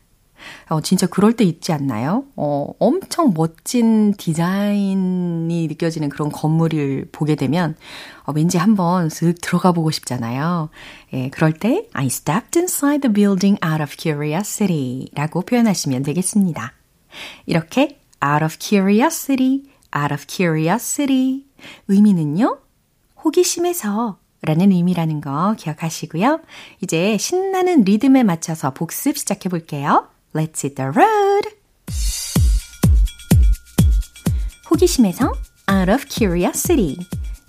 어, 0.69 0.81
진짜 0.81 1.07
그럴 1.07 1.33
때 1.35 1.45
있지 1.45 1.73
않나요? 1.73 2.25
어, 2.37 2.73
엄청 2.79 3.33
멋진 3.35 4.15
디자인이 4.15 5.67
느껴지는 5.69 6.09
그런 6.09 6.31
건물을 6.31 7.09
보게 7.13 7.35
되면 7.35 7.77
어, 8.25 8.33
왠지 8.33 8.59
한번 8.59 9.09
쓱 9.09 9.41
들어가 9.41 9.73
보고 9.73 9.91
싶잖아요. 9.91 10.69
예, 11.15 11.31
그럴 11.31 11.53
때 11.53 11.89
I 11.93 12.07
stepped 12.07 12.59
inside 12.59 13.01
the 13.01 13.13
building 13.13 13.59
out 13.65 13.83
of 13.83 13.95
curiosity 13.97 15.09
라고 15.15 15.43
표현하시면 15.43 16.03
되겠습니다. 16.03 16.73
이렇게 17.47 18.01
out 18.25 18.45
of 18.45 18.57
curiosity, 18.59 19.63
out 19.97 20.13
of 20.13 20.25
curiosity 20.29 21.45
의미는요. 21.89 22.59
호기심에서 23.25 24.19
라는 24.43 24.71
의미라는 24.71 25.21
거 25.21 25.55
기억하시고요. 25.59 26.41
이제 26.81 27.17
신나는 27.19 27.83
리듬에 27.83 28.23
맞춰서 28.23 28.73
복습 28.73 29.19
시작해 29.19 29.49
볼게요. 29.49 30.09
Let's 30.35 30.61
hit 30.61 30.77
the 30.77 30.91
road. 30.91 31.49
호기심에서 34.71 35.33
out 35.71 35.91
of 35.91 36.05
curiosity. 36.09 36.97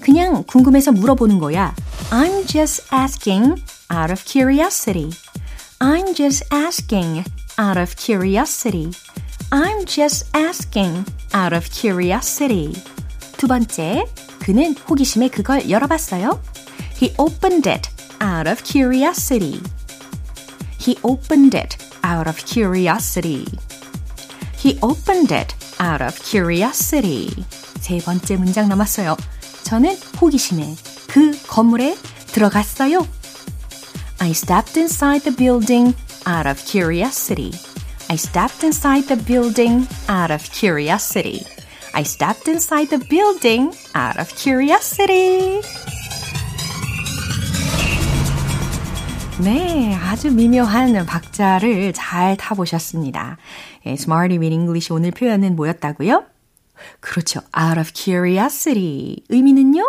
그냥 0.01 0.43
궁금해서 0.45 0.91
물어보는 0.91 1.39
거야. 1.39 1.75
I'm 2.09 2.47
just 2.47 2.87
asking 2.93 3.61
out 3.91 4.11
of 4.11 4.23
curiosity. 4.25 5.09
I'm 5.79 6.15
just 6.15 6.45
asking 6.51 7.25
out 7.59 7.77
of 7.77 7.95
curiosity. 7.97 8.91
I'm 9.51 9.85
just 9.85 10.29
asking 10.33 11.05
out 11.35 11.53
of 11.53 11.69
curiosity. 11.69 12.73
두 13.37 13.47
번째, 13.47 14.05
그는 14.39 14.75
호기심에 14.77 15.29
그걸 15.29 15.69
열어봤어요. 15.69 16.41
He 16.95 17.13
opened 17.17 17.69
it 17.69 17.89
out 18.21 18.49
of 18.49 18.63
curiosity. 18.63 19.61
He 20.79 20.97
opened 21.03 21.57
it 21.57 21.77
out 22.02 22.28
of 22.28 22.44
curiosity. 22.44 23.46
He 24.56 24.78
opened 24.80 25.32
it 25.32 25.54
out 25.80 26.02
of 26.02 26.18
curiosity. 26.22 27.44
세 27.80 27.98
번째 27.98 28.36
문장 28.36 28.68
남았어요. 28.68 29.16
저는 29.64 29.96
호기심에 30.20 30.76
그 31.08 31.38
건물에 31.46 31.96
들어갔어요. 32.28 33.06
I 34.20 34.30
stepped 34.30 34.78
inside 34.78 35.24
the 35.24 35.36
building 35.36 35.94
out 36.26 36.48
of 36.48 36.64
curiosity. 36.64 37.52
I 38.08 38.16
stepped 38.16 38.64
inside 38.64 39.06
the 39.08 39.16
building 39.16 39.86
out 40.08 40.32
of 40.32 40.42
curiosity. 40.50 41.44
I 41.94 42.02
stepped 42.02 42.48
inside 42.48 42.90
the 42.90 42.98
building 42.98 43.72
out 43.94 44.18
of 44.18 44.34
curiosity. 44.34 45.60
네, 49.43 49.95
아주 49.95 50.31
미묘한 50.31 51.05
박자를 51.05 51.93
잘 51.93 52.35
타보셨습니다. 52.35 53.37
예, 53.85 53.91
Smarty 53.91 54.37
with 54.37 54.53
English 54.53 54.91
오늘 54.91 55.11
표현은 55.11 55.55
뭐였다고요? 55.55 56.25
그렇죠. 56.99 57.39
Out 57.57 57.79
of 57.79 57.91
curiosity. 57.93 59.23
의미는요? 59.29 59.81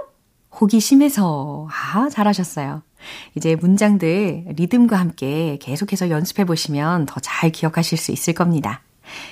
호기심에서. 0.60 1.68
아, 1.70 2.08
잘하셨어요. 2.10 2.82
이제 3.34 3.56
문장들 3.56 4.44
리듬과 4.56 4.96
함께 4.98 5.58
계속해서 5.60 6.10
연습해 6.10 6.44
보시면 6.44 7.06
더 7.06 7.18
잘 7.20 7.50
기억하실 7.50 7.98
수 7.98 8.12
있을 8.12 8.34
겁니다. 8.34 8.82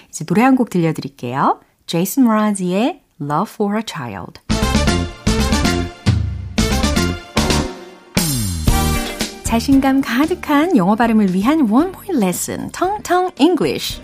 이제 0.08 0.24
노래 0.24 0.42
한 0.42 0.56
곡 0.56 0.70
들려드릴게요. 0.70 1.60
제이슨 1.86 2.24
모라지의 2.24 3.02
Love 3.20 3.52
for 3.54 3.76
a 3.76 3.82
Child. 3.86 4.47
자신감 9.48 10.02
가득한 10.02 10.76
영어 10.76 10.94
발음을 10.94 11.32
위한 11.32 11.66
Point 11.66 12.12
Lesson, 12.12 12.70
Tong 12.70 13.02
Tong 13.02 13.34
English. 13.40 13.98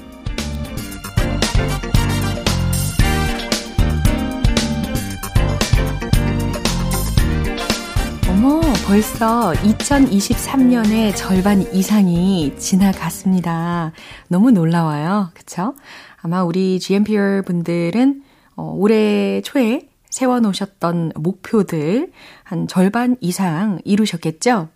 어머, 8.30 8.62
벌써 8.86 9.52
2023년의 9.52 11.14
절반 11.14 11.60
이상이 11.74 12.54
지나갔습니다. 12.56 13.92
너무 14.28 14.50
놀라워요. 14.50 15.28
그쵸? 15.34 15.74
아마 16.22 16.42
우리 16.42 16.80
GMPR 16.80 17.42
분들은 17.44 18.22
어, 18.56 18.72
올해 18.74 19.42
초에 19.42 19.90
세워놓으셨던 20.08 21.12
목표들 21.16 22.12
한 22.44 22.66
절반 22.66 23.18
이상 23.20 23.78
이루셨겠죠? 23.84 24.70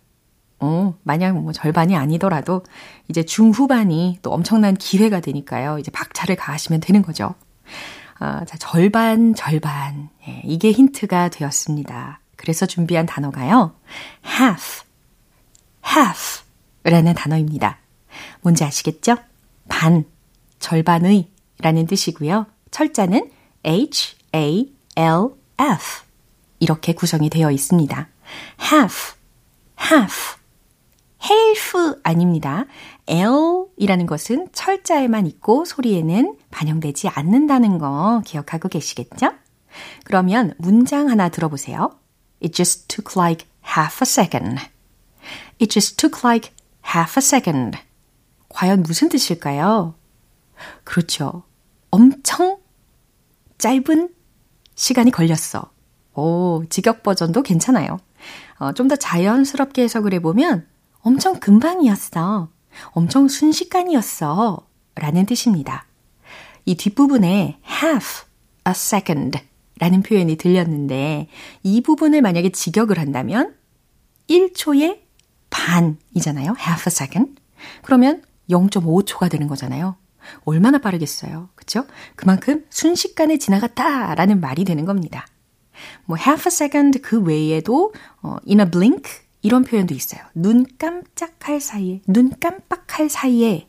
어, 0.59 0.93
만약 1.03 1.37
뭐 1.37 1.51
절반이 1.53 1.95
아니더라도 1.95 2.63
이제 3.07 3.23
중후반이 3.23 4.19
또 4.21 4.31
엄청난 4.31 4.75
기회가 4.75 5.19
되니까요. 5.19 5.79
이제 5.79 5.91
박차를 5.91 6.35
가하시면 6.35 6.81
되는 6.81 7.01
거죠. 7.01 7.35
아, 8.19 8.43
자, 8.45 8.57
절반, 8.57 9.33
절반. 9.33 10.09
예, 10.27 10.41
이게 10.43 10.71
힌트가 10.71 11.29
되었습니다. 11.29 12.19
그래서 12.35 12.65
준비한 12.65 13.05
단어가요. 13.05 13.75
half, 14.25 14.83
half 15.85 16.43
라는 16.83 17.13
단어입니다. 17.13 17.77
뭔지 18.41 18.63
아시겠죠? 18.63 19.15
반, 19.69 20.03
절반의 20.59 21.29
라는 21.61 21.85
뜻이고요. 21.85 22.45
철자는 22.71 23.31
H, 23.65 24.17
A, 24.35 24.73
L, 24.95 25.29
F. 25.59 26.03
이렇게 26.59 26.93
구성이 26.93 27.29
되어 27.29 27.51
있습니다. 27.51 28.07
half, 28.61 29.15
half. 29.81 30.38
Half 31.23 31.99
아닙니다. 32.03 32.65
L이라는 33.07 34.05
것은 34.05 34.49
철자에만 34.53 35.25
있고 35.27 35.65
소리에는 35.65 36.37
반영되지 36.51 37.09
않는다는 37.09 37.77
거 37.77 38.21
기억하고 38.25 38.69
계시겠죠? 38.69 39.31
그러면 40.03 40.53
문장 40.57 41.09
하나 41.09 41.29
들어보세요. 41.29 41.91
It 42.41 42.53
just 42.53 42.87
took 42.87 43.19
like 43.21 43.47
half 43.65 44.01
a 44.01 44.05
second. 44.05 44.59
It 45.61 45.67
just 45.67 45.97
took 45.97 46.21
like 46.23 46.51
half 46.85 47.19
a 47.19 47.21
second. 47.21 47.77
과연 48.49 48.83
무슨 48.83 49.09
뜻일까요? 49.09 49.95
그렇죠. 50.83 51.43
엄청 51.91 52.57
짧은 53.57 54.09
시간이 54.75 55.11
걸렸어. 55.11 55.71
오, 56.15 56.63
직역 56.69 57.03
버전도 57.03 57.43
괜찮아요. 57.43 57.99
어, 58.57 58.73
좀 58.73 58.87
더 58.87 58.95
자연스럽게 58.95 59.83
해석을 59.83 60.13
해보면 60.15 60.67
엄청 61.01 61.39
금방이었어. 61.39 62.49
엄청 62.91 63.27
순식간이었어. 63.27 64.67
라는 64.95 65.25
뜻입니다. 65.25 65.85
이 66.65 66.75
뒷부분에 66.75 67.59
half 67.65 68.25
a 68.67 68.71
second 68.71 69.39
라는 69.79 70.03
표현이 70.03 70.35
들렸는데 70.35 71.27
이 71.63 71.81
부분을 71.81 72.21
만약에 72.21 72.49
직역을 72.49 72.99
한다면 72.99 73.55
1초의 74.29 74.99
반이잖아요. 75.49 76.55
half 76.59 76.83
a 76.87 76.91
second. 76.91 77.41
그러면 77.81 78.23
0.5초가 78.49 79.31
되는 79.31 79.47
거잖아요. 79.47 79.95
얼마나 80.43 80.79
빠르겠어요. 80.79 81.49
그쵸? 81.55 81.85
그만큼 82.15 82.65
순식간에 82.69 83.37
지나갔다 83.37 84.15
라는 84.15 84.41
말이 84.41 84.65
되는 84.65 84.85
겁니다. 84.85 85.25
뭐 86.05 86.17
half 86.17 86.47
a 86.47 86.51
second 86.51 86.99
그 86.99 87.21
외에도 87.21 87.93
어, 88.21 88.37
in 88.47 88.59
a 88.59 88.69
blink 88.69 89.09
이런 89.41 89.63
표현도 89.63 89.93
있어요. 89.93 90.21
눈 90.33 90.65
깜짝할 90.77 91.61
사이에, 91.61 92.01
눈 92.07 92.31
깜빡할 92.39 93.09
사이에, 93.09 93.67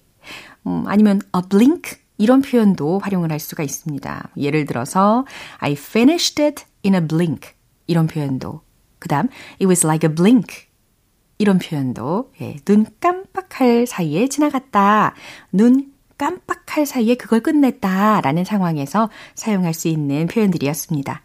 음, 0.66 0.84
아니면 0.86 1.20
a 1.34 1.42
blink 1.48 1.98
이런 2.18 2.42
표현도 2.42 2.98
활용을 2.98 3.32
할 3.32 3.40
수가 3.40 3.62
있습니다. 3.62 4.30
예를 4.36 4.66
들어서 4.66 5.24
I 5.58 5.72
finished 5.72 6.42
it 6.42 6.64
in 6.84 6.94
a 6.94 7.06
blink 7.06 7.52
이런 7.86 8.06
표현도 8.06 8.60
그 8.98 9.08
다음 9.08 9.28
it 9.52 9.66
was 9.66 9.86
like 9.86 10.08
a 10.08 10.14
blink 10.14 10.66
이런 11.38 11.58
표현도 11.58 12.32
예, 12.42 12.56
눈 12.66 12.84
깜빡할 13.00 13.86
사이에 13.86 14.28
지나갔다. 14.28 15.14
눈 15.52 15.92
깜빡할 16.18 16.84
사이에 16.84 17.14
그걸 17.14 17.40
끝냈다 17.40 18.20
라는 18.20 18.44
상황에서 18.44 19.08
사용할 19.34 19.72
수 19.72 19.88
있는 19.88 20.26
표현들이었습니다. 20.26 21.22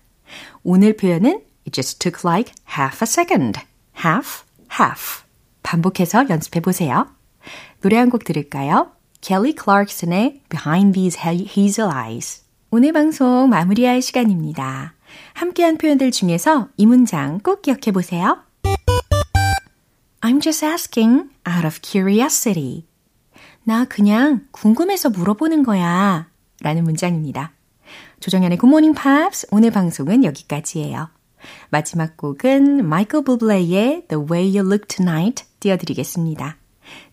오늘 0.64 0.96
표현은 0.96 1.42
It 1.68 1.72
just 1.72 2.00
took 2.00 2.22
like 2.24 2.54
half 2.78 3.04
a 3.04 3.08
second. 3.08 3.60
Half, 4.04 4.44
half. 4.72 5.24
반복해서 5.64 6.30
연습해 6.30 6.60
보세요. 6.60 7.08
노래 7.82 7.98
한 7.98 8.10
곡 8.10 8.24
들을까요? 8.24 8.92
Kelly 9.22 9.54
Clarkson의 9.62 10.42
Behind 10.50 10.94
These 10.94 11.20
Hazel 11.22 11.92
Eyes. 11.92 12.44
오늘 12.72 12.92
방송 12.94 13.50
마무리할 13.50 14.02
시간입니다. 14.02 14.94
함께한 15.34 15.78
표현들 15.78 16.12
중에서 16.12 16.68
이 16.78 16.86
문장 16.86 17.40
꼭 17.40 17.62
기억해 17.62 17.92
보세요. 17.94 18.38
I'm 20.22 20.42
just 20.42 20.66
asking 20.66 21.30
out 21.48 21.66
of 21.66 21.80
curiosity. 21.82 22.86
나 23.64 23.86
그냥 23.86 24.46
궁금해서 24.52 25.10
물어보는 25.10 25.64
거야. 25.64 26.28
라는 26.62 26.84
문장입니다. 26.84 27.52
조정연의 28.20 28.58
Good 28.58 28.70
Morning 28.70 29.00
Pops 29.00 29.48
오늘 29.52 29.72
방송은 29.72 30.24
여기까지예요. 30.24 31.10
마지막 31.70 32.18
곡은 32.18 32.88
마이클 32.88 33.24
부블레의 33.24 34.08
The 34.08 34.26
Way 34.30 34.58
You 34.58 34.68
Look 34.68 34.88
Tonight 34.88 35.46
띄워드리겠습니다. 35.60 36.58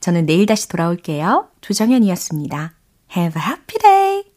저는 0.00 0.26
내일 0.26 0.46
다시 0.46 0.68
돌아올게요. 0.68 1.48
조정현이었습니다. 1.60 2.74
Have 3.16 3.40
a 3.40 3.48
happy 3.48 3.78
day! 3.80 4.31